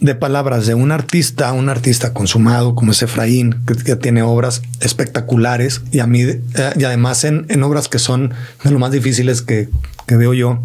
[0.00, 5.82] de palabras de un artista, un artista consumado como es Efraín, que tiene obras espectaculares
[5.90, 6.42] y a mí, eh,
[6.76, 9.68] y además en, obras que son de lo más difíciles que,
[10.06, 10.62] veo yo,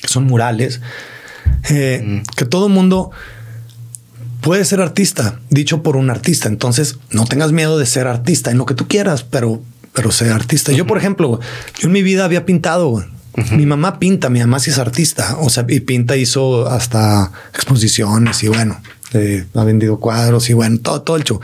[0.00, 0.80] que son murales,
[1.70, 2.34] eh, mm.
[2.36, 3.10] que todo mundo
[4.40, 6.48] puede ser artista, dicho por un artista.
[6.48, 9.62] Entonces, no tengas miedo de ser artista en lo que tú quieras, pero,
[9.94, 10.70] pero ser artista.
[10.72, 11.40] Yo, por ejemplo,
[11.78, 13.04] yo en mi vida había pintado,
[13.52, 18.42] Mi mamá pinta, mi mamá sí es artista, o sea, y pinta, hizo hasta exposiciones
[18.44, 18.80] y bueno,
[19.12, 21.40] eh, ha vendido cuadros y bueno, todo, todo el show.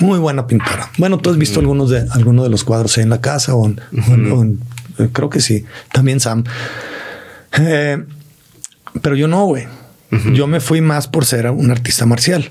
[0.00, 0.90] Muy buena pintora.
[0.98, 3.68] Bueno, tú has visto algunos de algunos de los cuadros ahí en la casa o,
[3.68, 5.64] eh, creo que sí.
[5.92, 6.44] También Sam.
[7.58, 8.02] Eh,
[9.02, 9.66] pero yo no, güey.
[10.32, 12.48] Yo me fui más por ser un artista marcial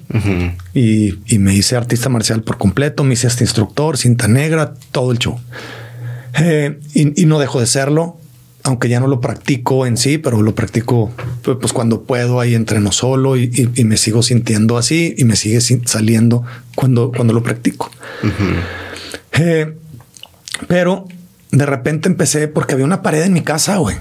[0.74, 3.06] y, y, me hice artista marcial por completo.
[3.06, 5.40] Me hice hasta instructor, cinta negra, todo el show.
[6.94, 8.18] y, y no dejo de serlo
[8.64, 11.12] aunque ya no lo practico en sí, pero lo practico
[11.44, 15.60] pues, pues cuando puedo ahí entreno solo y, me sigo sintiendo así y me sigue
[15.62, 16.44] saliendo
[16.76, 17.92] cuando, cuando lo practico.
[19.34, 19.76] Eh,
[20.68, 21.08] pero
[21.52, 23.98] de repente empecé porque había una pared en mi casa, güey.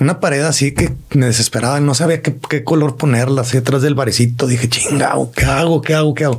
[0.00, 4.46] Una pared así que me desesperaba, no sabía qué, color ponerla, así detrás del barecito.
[4.46, 5.82] Dije, chingado, ¿qué hago?
[5.82, 6.14] ¿Qué hago?
[6.14, 6.38] ¿Qué hago?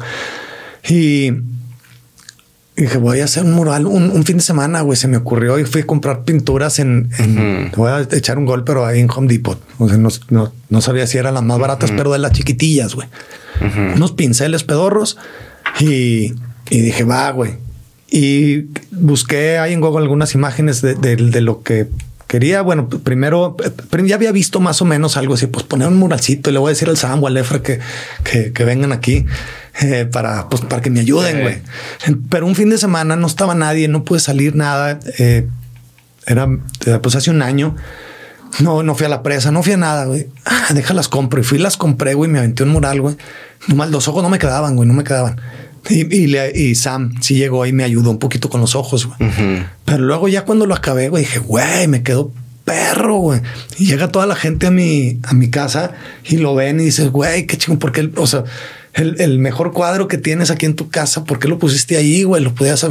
[0.89, 1.31] Y
[2.83, 4.97] dije, voy a hacer un mural un, fin de semana, güey.
[4.97, 7.09] Se me ocurrió y fui a comprar pinturas en,
[7.75, 9.61] voy a echar un gol, pero ahí en Home Depot.
[9.77, 13.07] O sea, no, sabía si eran las más baratas, pero de las chiquitillas, güey.
[13.95, 15.17] Unos pinceles pedorros
[15.79, 16.33] y,
[16.69, 17.53] dije, va, güey.
[18.09, 21.87] Y busqué ahí en Google algunas imágenes de, lo que
[22.31, 23.57] quería, bueno, primero
[24.05, 26.69] ya había visto más o menos algo así, pues poner un muralcito y le voy
[26.69, 27.81] a decir al Sam o al Efra que,
[28.23, 29.25] que, que vengan aquí.
[29.81, 31.57] Eh, para, pues, para que me ayuden, güey.
[32.29, 34.97] Pero un fin de semana no estaba nadie, no pude salir nada.
[35.17, 35.45] Eh,
[36.25, 36.47] era
[37.01, 37.75] pues hace un año.
[38.61, 40.29] No, no fui a la presa, no fui a nada, güey.
[40.45, 41.41] Ah, déjalas compro.
[41.41, 42.31] Y fui, las compré, güey.
[42.31, 43.17] Me aventé un mural, güey.
[43.67, 45.35] Nomás los ojos no me quedaban, güey, no me quedaban.
[45.89, 49.31] Y, y, Sam sí llegó y me ayudó un poquito con los ojos, güey.
[49.85, 52.31] Pero luego ya cuando lo acabé, güey, dije, güey, me quedó
[52.63, 53.41] perro, güey.
[53.77, 57.09] Y llega toda la gente a mi, a mi casa y lo ven y dices,
[57.09, 58.43] güey, qué chingo, porque, o sea,
[58.93, 62.43] el, mejor cuadro que tienes aquí en tu casa, ¿por qué lo pusiste ahí, güey?
[62.43, 62.85] Lo podías.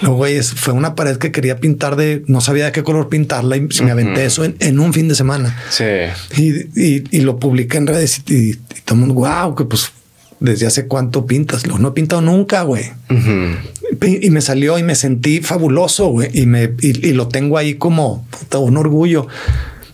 [0.00, 3.56] Lo güey, fue una pared que quería pintar de, no sabía de qué color pintarla
[3.56, 5.56] y me aventé eso en, un fin de semana.
[5.70, 5.84] Sí.
[6.36, 9.91] Y, lo publiqué en redes y, y, todo el mundo, wow, que pues
[10.42, 11.66] desde hace cuánto pintas.
[11.66, 12.84] No he pintado nunca, güey.
[14.00, 16.30] Y me salió y me sentí fabuloso, güey.
[16.32, 19.26] Y me, y, lo tengo ahí como un orgullo.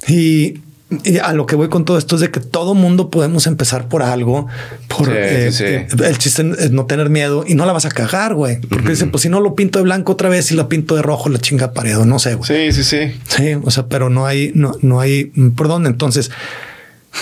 [0.06, 0.60] Y
[1.04, 3.88] y a lo que voy con todo esto es de que todo mundo podemos empezar
[3.88, 4.46] por algo.
[4.88, 8.34] Por eh, eh, el chiste es no tener miedo y no la vas a cagar,
[8.34, 8.58] güey.
[8.60, 11.02] Porque dice, pues si no lo pinto de blanco otra vez y lo pinto de
[11.02, 12.72] rojo, la chinga pared, no sé, güey.
[12.72, 13.12] Sí, sí, sí.
[13.28, 15.26] Sí, o sea, pero no hay, no, no hay
[15.56, 15.90] por dónde.
[15.90, 16.30] Entonces,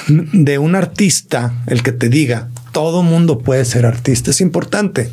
[0.06, 5.10] de un artista, el que te diga todo mundo puede ser artista es importante.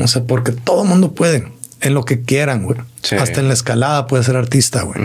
[0.00, 1.44] O sea, porque todo mundo puede
[1.82, 2.78] en lo que quieran, güey.
[3.20, 4.98] Hasta en la escalada puede ser artista, güey.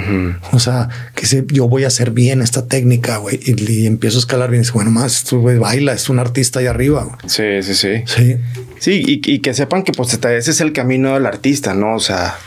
[0.54, 4.22] O sea, que si yo voy a hacer bien esta técnica, güey, y, empiezo a
[4.22, 7.18] escalar bien, dice, bueno, más tú, güey, baila, es un artista ahí arriba, güey.
[7.26, 8.04] Sí, sí, sí.
[8.06, 8.38] Sí.
[8.80, 11.96] Sí, y, que sepan que pues ese es el camino del artista, ¿no?
[11.96, 12.38] O sea,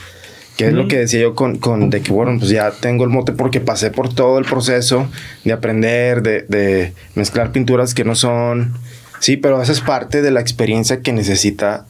[0.56, 3.10] que es lo que decía yo con, con de que, bueno, pues ya tengo el
[3.10, 5.06] mote porque pasé por todo el proceso
[5.44, 8.72] de aprender, de, de mezclar pinturas que no son...
[9.24, 11.86] Sí, pero esa es parte de la experiencia que necesita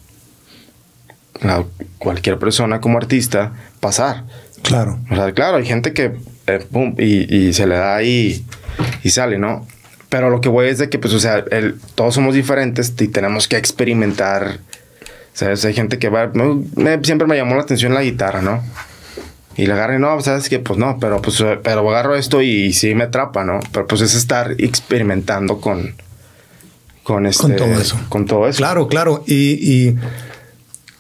[1.99, 4.23] cualquier persona como artista pasar.
[4.63, 5.01] Claro.
[5.11, 6.13] O sea, claro, hay gente que
[6.47, 6.65] eh,
[6.97, 8.45] y, se le da y
[9.07, 9.67] sale, ¿no?
[10.09, 13.09] Pero lo que voy es de que, pues, o sea, el, todos somos diferentes y
[13.09, 14.61] tenemos que experimentar.
[15.33, 15.65] ¿Sabes?
[15.65, 16.31] Hay gente que va.
[17.03, 18.63] siempre me llamó la atención la guitarra, ¿no?
[19.57, 22.95] Y le agarré, no, sabes que, pues no, pero pues pero agarro esto y, sí
[22.95, 23.59] me atrapa, ¿no?
[23.73, 25.97] Pero pues es estar experimentando con.
[27.05, 27.97] Con, este, con todo eso.
[28.09, 28.59] Con todo eso.
[28.59, 29.23] Claro, claro.
[29.27, 29.95] y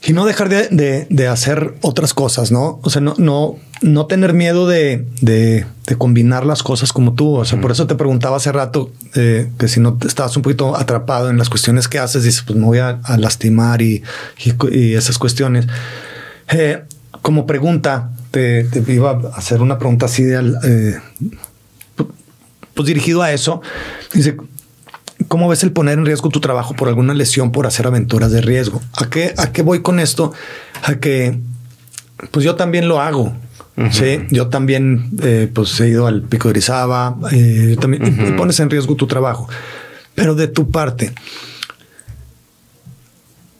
[0.06, 2.78] y no dejar de, hacer otras cosas, ¿no?
[2.82, 5.06] O sea, no, no, no tener miedo de,
[5.96, 7.36] combinar las cosas como tú.
[7.36, 10.76] O sea, por eso te preguntaba hace rato eh, que si no estabas un poquito
[10.76, 14.02] atrapado en las cuestiones que haces, dices, pues me voy a, lastimar y,
[14.66, 15.66] esas cuestiones.
[16.50, 16.82] Eh,
[17.22, 20.98] como pregunta, te, iba a hacer una pregunta así de, eh,
[22.74, 23.62] pues dirigido a eso.
[24.12, 24.36] Dice,
[25.28, 28.40] ¿Cómo ves el poner en riesgo tu trabajo por alguna lesión por hacer aventuras de
[28.40, 28.82] riesgo?
[28.96, 30.32] ¿A qué, a qué voy con esto?
[30.82, 31.38] A que,
[32.30, 33.32] pues yo también lo hago.
[33.90, 38.70] Sí, yo también eh, pues he ido al pico de Orizaba, eh, también pones en
[38.70, 39.48] riesgo tu trabajo.
[40.14, 41.12] Pero de tu parte,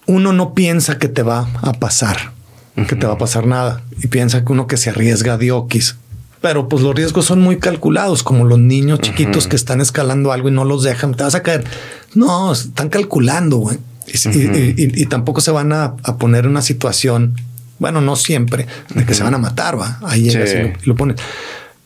[0.06, 2.32] uno no piensa que te va a pasar,
[2.76, 3.82] que te va a pasar nada.
[4.02, 5.96] Y piensa que uno que se arriesga a diokis
[6.44, 10.50] pero pues los riesgos son muy calculados, como los niños chiquitos que están escalando algo
[10.50, 11.64] y no los dejan, te vas a caer.
[12.12, 13.78] No, están calculando, güey.
[14.06, 17.34] Y, tampoco se van a, poner en una situación,
[17.78, 19.98] bueno, no siempre, de que se van a matar, va.
[20.02, 21.16] Ahí llegas y, lo, lo pones.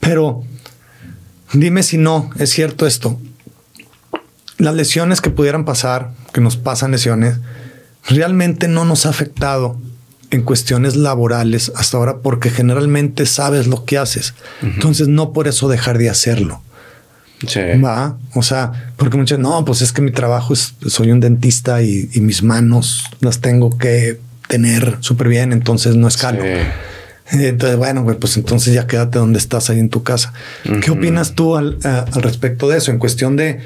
[0.01, 0.43] Pero
[1.53, 3.17] dime si no es cierto esto.
[4.57, 7.37] Las lesiones que pudieran pasar, que nos pasan lesiones,
[8.09, 9.79] realmente no nos ha afectado
[10.31, 14.35] en cuestiones laborales hasta ahora porque generalmente sabes lo que haces.
[14.62, 16.62] Entonces no por eso dejar de hacerlo.
[17.47, 17.61] Sí.
[17.85, 21.83] Va, o sea, porque muchos no, pues es que mi trabajo es, soy un dentista
[21.83, 24.18] y, y mis manos las tengo que
[24.49, 26.43] tener súper bien, entonces no escalo.
[26.43, 27.39] Sí.
[27.39, 30.33] Entonces, bueno, pues entonces ya quédate donde estás ahí en tu casa.
[30.83, 32.91] ¿Qué opinas tú al, a- al respecto de eso?
[32.91, 33.61] En cuestión de,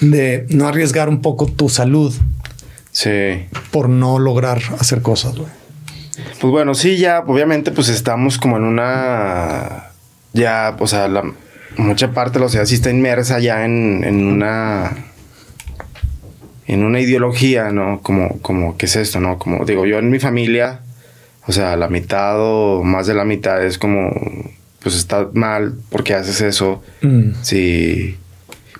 [0.00, 2.12] de no arriesgar un poco tu salud
[2.92, 3.10] Sí.
[3.70, 5.48] por no lograr hacer cosas, güey.
[6.40, 9.90] Pues bueno, sí, ya, obviamente, pues estamos como en una.
[10.32, 11.24] Ya, o sea, la,
[11.76, 14.92] mucha parte de la sociedad sí está inmersa ya en, en una.
[16.66, 18.00] En una ideología, ¿no?
[18.02, 19.38] Como, como, ¿qué es esto, no?
[19.38, 20.80] Como, digo, yo en mi familia,
[21.46, 24.10] o sea, la mitad o más de la mitad es como,
[24.82, 26.82] pues está mal porque haces eso.
[27.02, 27.30] Mm.
[27.42, 28.18] Sí.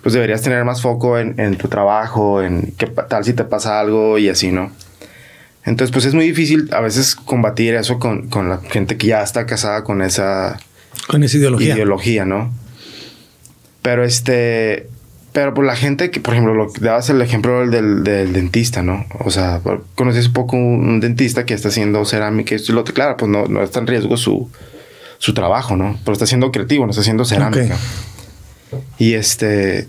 [0.02, 3.78] Pues deberías tener más foco en, en tu trabajo, en qué tal si te pasa
[3.78, 4.70] algo y así, ¿no?
[5.66, 9.22] Entonces, pues es muy difícil a veces combatir eso con, con la gente que ya
[9.22, 10.58] está casada con esa
[11.08, 11.74] Con esa ideología.
[11.74, 12.52] ideología, ¿no?
[13.82, 14.88] Pero este.
[15.32, 19.04] Pero por la gente que, por ejemplo, lo dabas el ejemplo del, del dentista, ¿no?
[19.18, 19.60] O sea,
[19.94, 22.94] conocí hace poco un, un dentista que está haciendo cerámica y esto y lo otro.
[22.94, 24.48] Claro, pues no, no está en riesgo su,
[25.18, 25.98] su trabajo, ¿no?
[26.04, 27.76] Pero está siendo creativo, no está haciendo cerámica.
[28.98, 29.88] Y este.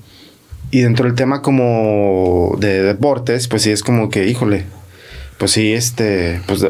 [0.69, 4.65] Y dentro del tema como de deportes, pues sí es como que, híjole,
[5.37, 6.65] pues sí, este, pues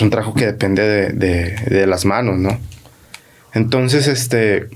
[0.00, 2.58] un trabajo que depende de, de- de las manos, ¿no?
[3.52, 4.68] Entonces, este,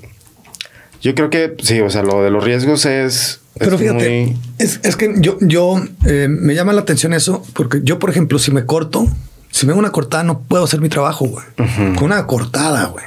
[1.03, 4.39] yo creo que sí, o sea, lo de los riesgos es, Pero es fíjate, muy-
[4.59, 8.39] es, es que yo, yo eh, me llama la atención eso, porque yo, por ejemplo,
[8.39, 9.07] si me corto,
[9.51, 11.45] si me hago una cortada, no puedo hacer mi trabajo, güey.
[11.97, 13.05] Con una cortada, güey.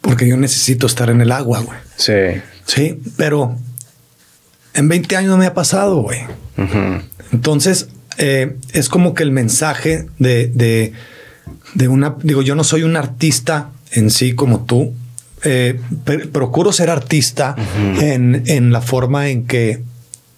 [0.00, 1.78] Porque yo necesito estar en el agua, güey.
[1.96, 2.12] Sí.
[2.66, 3.56] Sí, pero
[4.74, 6.20] en 20 años no me ha pasado, güey.
[7.32, 7.88] Entonces,
[8.18, 10.92] eh, es como que el mensaje de, de,
[11.74, 14.94] de una, digo, yo no soy un artista en sí como tú.
[15.44, 15.78] Eh,
[16.32, 17.54] procuro ser artista
[18.00, 19.82] en, en la forma en que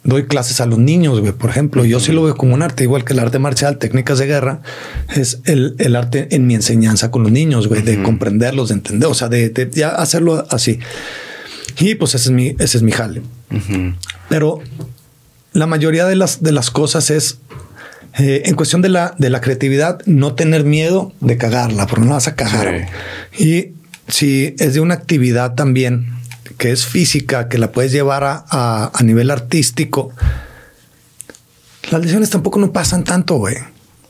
[0.05, 1.33] doy clases a los niños, güey.
[1.33, 4.19] Por ejemplo, yo sí lo veo como un arte, igual que el arte marcial, técnicas
[4.19, 4.61] de guerra,
[5.15, 9.09] es el, el arte en mi enseñanza con los niños, güey, de comprenderlos, de entender,
[9.09, 10.79] o sea, de, de ya hacerlo así.
[11.79, 13.23] Y pues ese es mi, ese es mi jale.
[13.51, 13.95] Ujú.
[14.29, 14.61] Pero
[15.53, 17.39] la mayoría de las, de las cosas es
[18.19, 22.09] eh, en cuestión de la, de la creatividad, no tener miedo de cagarla, porque no
[22.09, 22.89] la vas a cagar.
[23.39, 23.69] Y
[24.09, 26.15] si es de una actividad también
[26.57, 30.11] que es física, que la puedes llevar a, a- a nivel artístico,
[31.91, 33.57] las lesiones tampoco no pasan tanto, güey.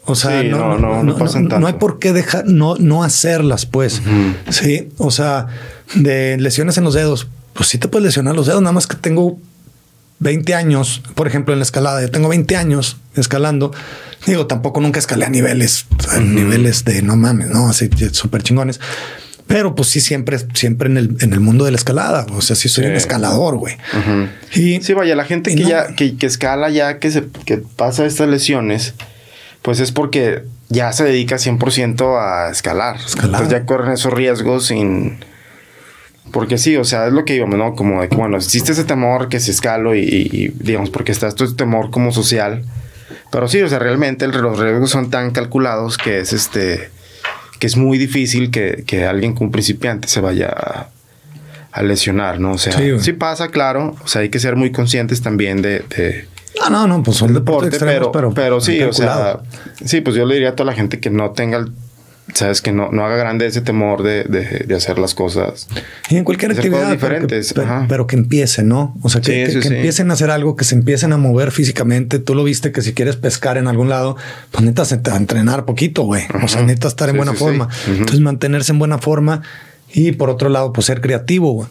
[0.04, 1.78] O sea, Sí, no, no, no, no pasan no hay tanto.
[1.78, 4.00] por qué dejar, no, no hacerlas, pues.
[4.00, 4.52] Ujú.
[4.52, 5.46] Sí, o sea,
[5.94, 8.96] de lesiones en los dedos, pues sí te puedes lesionar los dedos, nada más que
[8.96, 9.38] tengo
[10.20, 13.72] 20 años, por ejemplo, en la escalada, yo tengo 20 años escalando.
[14.26, 18.80] Digo, tampoco nunca escalé a niveles, a niveles de no mames, no, así súper chingones.
[19.46, 22.26] Pero pues sí, siempre, siempre en el, en el mundo de la escalada.
[22.34, 22.90] O sea, sí soy Sí.
[22.90, 23.76] un escalador, güey.
[23.96, 24.28] Ujú.
[24.60, 27.56] Y Sí, vaya, la gente que no- ya que, que escala ya, que se que
[27.58, 28.92] pasa estas lesiones,
[29.62, 32.96] pues es porque ya se dedica 100% a escalar.
[32.96, 33.40] Escalar.
[33.42, 35.16] Entonces ya corren esos riesgos sin...
[36.32, 37.74] Porque sí, o sea, es lo que íbamos, ¿no?
[37.74, 41.12] Como de que, bueno, existe ese temor que si escalo y, y- y, digamos, porque
[41.12, 42.64] está este temor como social.
[43.30, 46.90] Pero sí, o sea, realmente el- los riesgos son tan calculados que es este...
[47.58, 50.88] que es muy difícil que, que alguien con un principiante se vaya a,
[51.72, 52.52] a lesionar, ¿no?
[52.52, 53.96] O sea, Sí, pasa, claro.
[54.04, 56.26] O sea, hay que ser muy conscientes también de, de
[56.60, 59.40] no, no, no, pues son deportes deporte, extremos, pero, pero, sí, o sea,
[59.84, 61.72] sí, pues yo le diría a toda la gente que no tenga, el-
[62.34, 65.66] sabes, que no, no haga grande ese temor de, de, de hacer las cosas.
[66.10, 67.86] Y en cualquier actividad, cosas pero que- diferentes, ajá.
[67.88, 68.96] pero que empiecen, ¿no?
[69.02, 69.74] O sea, que, Sí, que- sí, que sí.
[69.76, 72.18] empiecen a hacer algo, que se empiecen a mover físicamente.
[72.18, 74.16] Tú lo viste que si quieres pescar en algún lado,
[74.50, 76.24] pues necesitas ent- entrenar poquito, güey.
[76.42, 77.68] O sea, necesitas estar en Sí, buena forma.
[77.88, 79.42] Entonces, mantenerse en buena forma
[79.92, 81.66] y por otro lado, pues ser creativo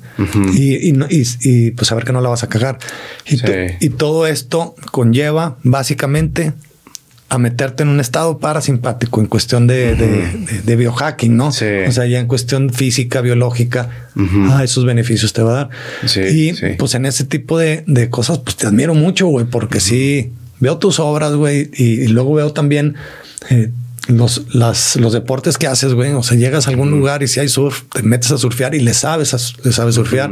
[0.56, 2.80] y, y, no- y- y, pues saber que no la vas a cagar.
[3.28, 3.46] Y, Sí.
[3.80, 6.54] y todo esto conlleva básicamente
[7.30, 10.08] a meterte en un estado parasimpático en cuestión de, de-
[10.38, 11.52] de- de biohacking, ¿no?
[11.52, 11.66] Sí.
[11.88, 13.90] O sea, ya en cuestión física, biológica,
[14.50, 15.70] ah, esos beneficios te va a dar.
[16.06, 16.68] Sí, y sí.
[16.78, 20.78] pues en ese tipo de, de cosas, pues te admiro mucho, güey, porque sí veo
[20.78, 22.96] tus obras, güey, y, y luego veo también
[23.50, 23.72] eh,
[24.08, 26.14] los, las, los deportes que haces, güey.
[26.14, 28.80] O sea, llegas a algún lugar y si hay surf, te metes a surfear y
[28.80, 30.32] le sabes, a- le sabes surfear.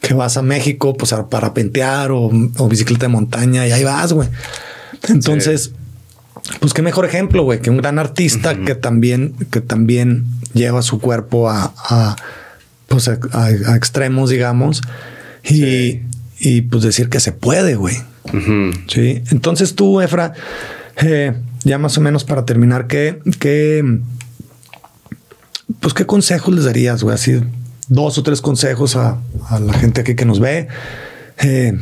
[0.00, 4.12] Que vas a México, pues a parapentear o, o bicicleta de montaña y ahí vas,
[4.14, 4.28] güey.
[5.08, 5.72] Entonces,
[6.60, 11.00] pues qué mejor ejemplo, güey, que un gran artista que también, que también lleva su
[11.00, 12.16] cuerpo a, a,
[12.88, 14.82] pues a, a- a extremos, digamos,
[15.44, 16.02] y, Sí.
[16.40, 17.96] y pues decir que se puede, güey.
[18.88, 19.22] Sí.
[19.30, 20.32] Entonces tú, Efra,
[21.02, 24.00] eh, ya más o menos para terminar, ¿qué, qué,
[25.80, 27.14] pues qué consejos les darías, güey?
[27.14, 27.40] Así
[27.88, 29.18] dos o tres consejos a,
[29.48, 30.68] a la gente aquí que nos ve.
[31.42, 31.78] Eh,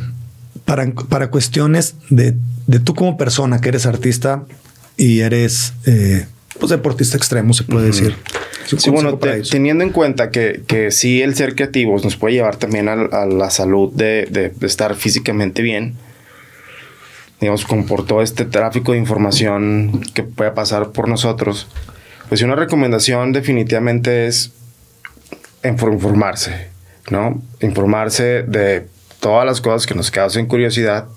[0.65, 2.35] para, para cuestiones de,
[2.67, 4.43] de, tú como persona que eres artista
[4.97, 6.25] y eres eh,
[6.59, 7.95] pues deportista extremo, se puede uh -huh.
[7.95, 8.15] decir.
[8.77, 12.55] Sí, bueno, te, teniendo en cuenta que, que sí el ser creativos nos puede llevar
[12.55, 15.95] también a, a la salud de, de, de, estar físicamente bien,
[17.41, 21.67] digamos, como por todo este tráfico de información que puede pasar por nosotros,
[22.29, 24.53] pues una recomendación definitivamente es
[25.63, 26.67] informarse,
[27.09, 27.41] ¿no?
[27.59, 28.87] Informarse de
[29.19, 31.07] todas las cosas que nos causen curiosidad,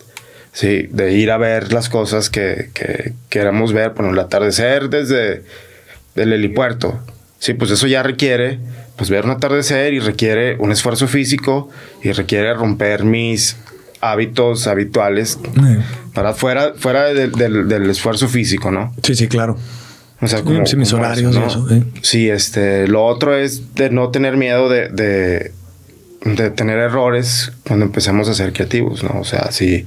[0.56, 5.42] sí, de ir a ver las cosas que, que queramos ver, por el atardecer desde
[6.14, 6.98] el helipuerto,
[7.38, 8.58] sí, pues eso ya requiere,
[8.96, 11.68] pues ver un atardecer y requiere un esfuerzo físico
[12.02, 13.58] y requiere romper mis
[14.00, 15.38] hábitos habituales
[16.14, 18.94] para fuera, fuera de, de, del esfuerzo físico, ¿no?
[19.02, 19.58] Sí, sí, claro.
[20.22, 21.46] O sea, como, sí, mis como horarios eso, ¿no?
[21.48, 21.84] eso, ¿eh?
[22.00, 25.52] Sí, este, lo otro es de no tener miedo de, de,
[26.24, 29.20] de, tener errores cuando empecemos a ser creativos, ¿no?
[29.20, 29.84] O sea, si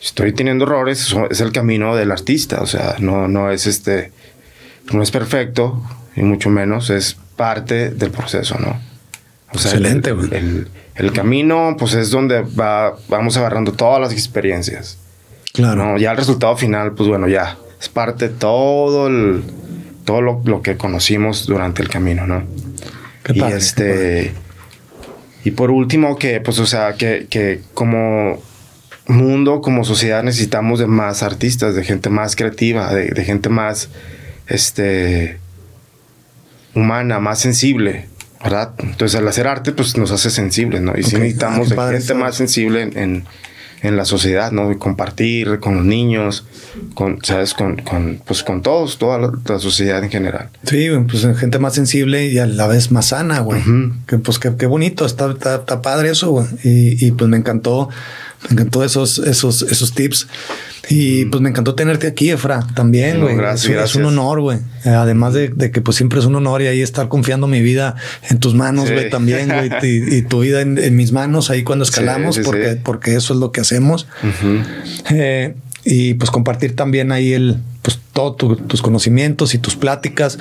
[0.00, 4.12] estoy teniendo errores, es el camino del artista, o sea, no, no es este,
[4.92, 5.82] no es perfecto,
[6.16, 8.80] y mucho menos, es parte del proceso, ¿no?
[9.52, 14.12] O sea, Excelente, el, el, el, camino, pues es donde va, vamos agarrando todas las
[14.12, 14.98] experiencias.
[15.52, 15.84] Claro.
[15.84, 15.98] ¿no?
[15.98, 19.42] Ya el resultado final, pues bueno, ya es parte de todo el,
[20.04, 22.44] todo lo, lo, que conocimos durante el camino, ¿no?
[23.24, 24.34] Qué y padre, este.
[25.42, 28.40] Y por último, que, pues, o sea, que, que como
[29.10, 33.88] mundo, como sociedad, necesitamos de más artistas, de gente más creativa, de, de gente más,
[34.46, 35.38] este,
[36.74, 38.06] humana, más sensible,
[38.42, 38.72] ¿verdad?
[38.78, 40.90] Entonces, al hacer arte, pues nos hace sensibles, ¿no?
[40.90, 41.04] Y okay.
[41.04, 43.24] sí necesitamos ah, de gente más sensible en, en,
[43.82, 44.70] en, la sociedad, ¿no?
[44.70, 46.46] Y compartir con los niños,
[46.94, 47.54] con, ¿sabes?
[47.54, 50.48] Con, con, pues con todos, toda la, la, sociedad en general.
[50.64, 53.60] Sí, pues gente más sensible y a la vez más sana, güey.
[53.60, 53.92] Uh -huh.
[54.06, 56.46] Que pues qué, qué bonito, está, está, está, padre eso, güey.
[56.64, 57.88] Y, y pues me encantó,
[58.48, 60.26] me encantó esos, esos, esos tips.
[60.88, 63.34] Y pues me encantó tenerte aquí, Efra, también, güey.
[63.36, 63.90] No, gracias, es, gracias.
[63.90, 64.58] es, un honor, güey.
[64.84, 67.96] Además de, de, que pues siempre es un honor y ahí estar confiando mi vida
[68.28, 69.10] en tus manos, güey, sí.
[69.10, 69.70] también, güey.
[69.82, 73.14] y, y, tu vida en, en, mis manos ahí cuando escalamos, sí, sí, porque, porque
[73.14, 74.08] eso es lo que hacemos.
[74.22, 74.64] Uh -huh.
[75.10, 80.38] eh, y pues compartir también ahí el, pues todos tu, tus conocimientos y tus pláticas.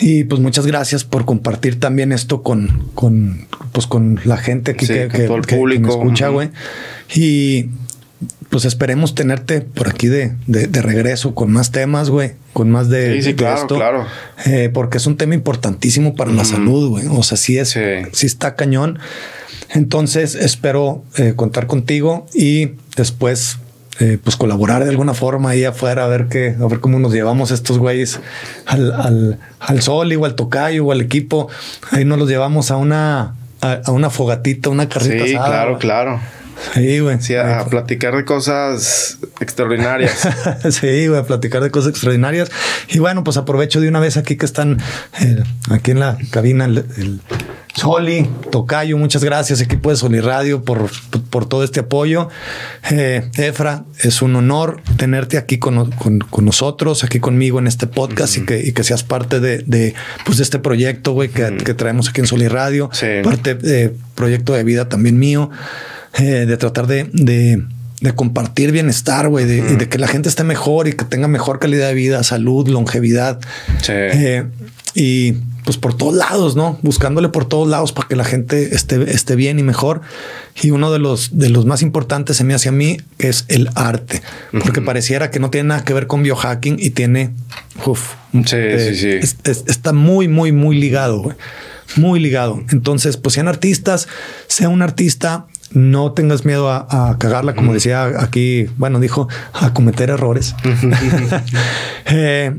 [0.00, 4.86] Y pues muchas gracias por compartir también esto con, con, pues con la gente aquí
[4.86, 5.82] que, que, todo el que, público.
[5.82, 6.48] que me escucha, güey.
[6.48, 7.16] Uh -huh.
[7.16, 7.70] Y
[8.50, 12.88] pues esperemos tenerte por aquí de, de, de regreso con más temas, güey, con más
[12.88, 14.06] de, sí, sí, de claro, esto, claro.
[14.46, 16.36] Eh, porque es un tema importantísimo para mm.
[16.36, 17.06] la salud, güey.
[17.08, 17.80] O sea, sí es, sí.
[18.12, 18.98] sí está cañón.
[19.70, 23.58] Entonces espero eh, contar contigo y después
[24.00, 27.12] eh, pues colaborar de alguna forma ahí afuera a ver qué, a ver cómo nos
[27.12, 28.20] llevamos estos güeyes
[28.66, 31.48] al, al, al sol o al tocayo o al equipo.
[31.92, 35.70] Ahí nos los llevamos a una, a, a una fogatita, una carrita Sí, asada, claro,
[35.72, 35.80] güey.
[35.80, 36.20] claro.
[36.72, 37.20] Sí, güey.
[37.20, 40.28] Sí, a, a, platicar de cosas extraordinarias.
[40.70, 42.50] sí, güey, a platicar de cosas extraordinarias.
[42.88, 44.78] Y bueno, pues aprovecho de una vez aquí que están
[45.20, 47.20] eh, aquí en la cabina el, el,
[47.74, 50.90] Soli, Tocayo, muchas gracias, equipo de Soli Radio, por,
[51.30, 52.28] por todo este apoyo.
[52.90, 57.88] Eh, Efra, es un honor tenerte aquí con, con, con, nosotros, aquí conmigo en este
[57.88, 58.42] podcast uh -huh.
[58.42, 59.94] y, que, y, que, seas parte de, de,
[60.24, 61.62] pues de este proyecto, güey, que, uh -huh.
[61.64, 62.90] que, traemos aquí en Soli Radio.
[62.92, 63.06] Sí.
[63.24, 65.50] Parte de proyecto de vida también mío
[66.18, 67.60] eh, de tratar de, de,
[68.00, 69.78] de, compartir bienestar, güey, de, mm.
[69.78, 73.40] de, que la gente esté mejor y que tenga mejor calidad de vida, salud, longevidad.
[73.82, 73.92] Sí.
[73.92, 74.44] Eh,
[74.94, 75.34] y
[75.64, 76.78] pues por todos lados, ¿no?
[76.82, 80.02] Buscándole por todos lados para que la gente esté, esté bien y mejor.
[80.62, 83.46] Y uno de los, de los más importantes se me hace a mí que es
[83.48, 84.86] el arte, porque uh -huh.
[84.86, 87.30] pareciera que no tiene nada que ver con biohacking y tiene,
[87.86, 89.10] uf, sí, eh, sí, sí.
[89.10, 91.34] Es, es, está muy, muy, muy ligado.
[91.96, 92.62] Muy ligado.
[92.70, 94.08] Entonces, pues sean artistas,
[94.48, 99.72] sea un artista, no tengas miedo a, a cagarla, como decía aquí, bueno, dijo, a
[99.72, 100.54] cometer errores.
[102.06, 102.58] eh,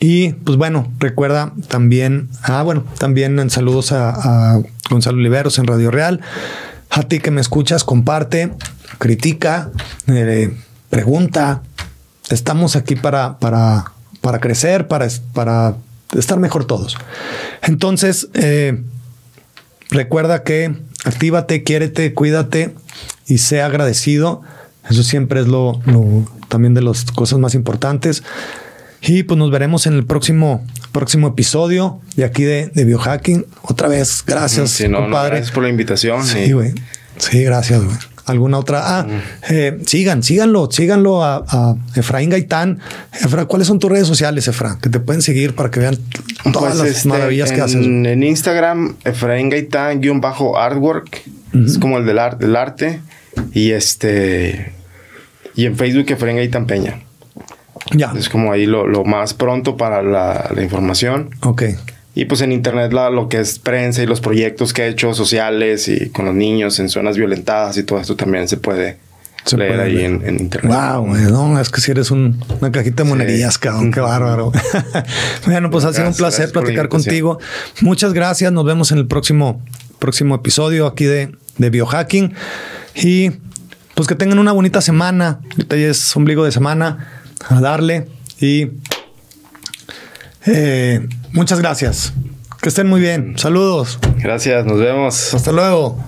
[0.00, 5.90] y pues bueno, recuerda también, ah, bueno, también en saludos a, Gonzalo Oliveros en Radio
[5.90, 6.20] Real.
[6.88, 8.52] A ti que me escuchas, comparte,
[8.98, 9.70] critica,
[10.08, 10.56] eh,
[10.88, 11.62] pregunta.
[12.30, 13.92] Estamos aquí para, para,
[14.22, 15.76] para crecer, para, para
[16.16, 16.96] estar mejor todos.
[17.62, 18.82] Entonces, eh,
[19.90, 20.74] recuerda que
[21.04, 22.74] actívate, quiérete, cuídate
[23.26, 24.40] y sea agradecido.
[24.88, 25.80] Eso siempre es lo
[26.48, 28.24] también de las cosas más importantes.
[29.02, 33.46] Y pues nos veremos en el próximo, próximo episodio de aquí de, de Biohacking.
[33.62, 35.30] Otra vez, gracias, sí, no, compadre.
[35.30, 36.24] No, gracias por la invitación.
[36.26, 36.72] Sí, güey.
[37.16, 37.96] Sí, gracias, güey.
[38.26, 38.80] alguna otra.
[39.00, 39.06] Ah,
[39.48, 42.78] eh, sigan, síganlo, síganlo a, a Efraín Gaitán.
[43.22, 44.78] Efra, ¿cuáles son tus redes sociales, Efra?
[44.80, 45.96] Que te pueden seguir para que vean
[46.52, 47.84] todas Pues, las este, maravillas que haces.
[47.84, 51.22] En Instagram, Efraín Gaitán, guion bajo artwork.
[51.52, 53.00] Es como el del, ar- del arte.
[53.52, 54.72] Y este.
[55.56, 57.00] Y en Facebook, Efraín Gaitán Peña.
[57.92, 58.12] Ya.
[58.16, 61.30] Es como ahí lo, lo más pronto para la, la información.
[61.42, 61.62] Ok.
[62.14, 65.14] Y pues en internet la- lo que es prensa y los proyectos que he hecho
[65.14, 68.98] sociales y con los niños en zonas violentadas y todo esto también se puede
[69.44, 70.10] Se leer puede ahí leer.
[70.10, 70.72] En, en internet.
[70.72, 74.52] Wow, no, es que si eres un- una cajita de monerías, cabrón, qué bárbaro.
[75.46, 77.38] bueno, pues ha sido un placer platicar contigo.
[77.80, 78.52] Muchas gracias.
[78.52, 79.62] Nos vemos en el próximo,
[79.98, 82.34] próximo episodio aquí de, de Biohacking.
[82.96, 83.30] Y
[83.94, 85.40] pues que tengan una bonita semana.
[85.52, 87.19] Ahorita ya es ombligo de semana.
[87.48, 88.08] A darle.
[88.40, 88.68] Y
[90.46, 92.12] eh, muchas gracias.
[92.60, 93.38] Que estén muy bien.
[93.38, 93.98] Saludos.
[94.18, 95.34] Gracias, nos vemos.
[95.34, 95.98] Hasta luego.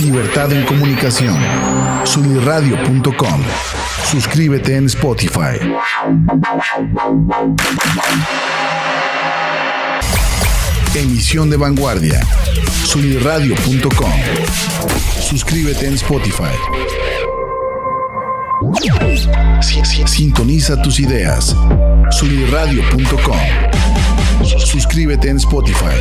[0.00, 1.36] Libertad en comunicación.
[2.04, 3.42] Sunirradio.com.
[4.10, 5.58] Suscríbete en Spotify.
[10.94, 12.20] Emisión de vanguardia.
[12.84, 14.12] Sunirradio.com.
[15.20, 16.52] Suscríbete en Spotify.
[19.60, 21.56] Si- si- Sintoniza tus ideas.
[22.10, 23.38] Sunirradio.com.
[24.58, 25.96] Suscríbete en Spotify.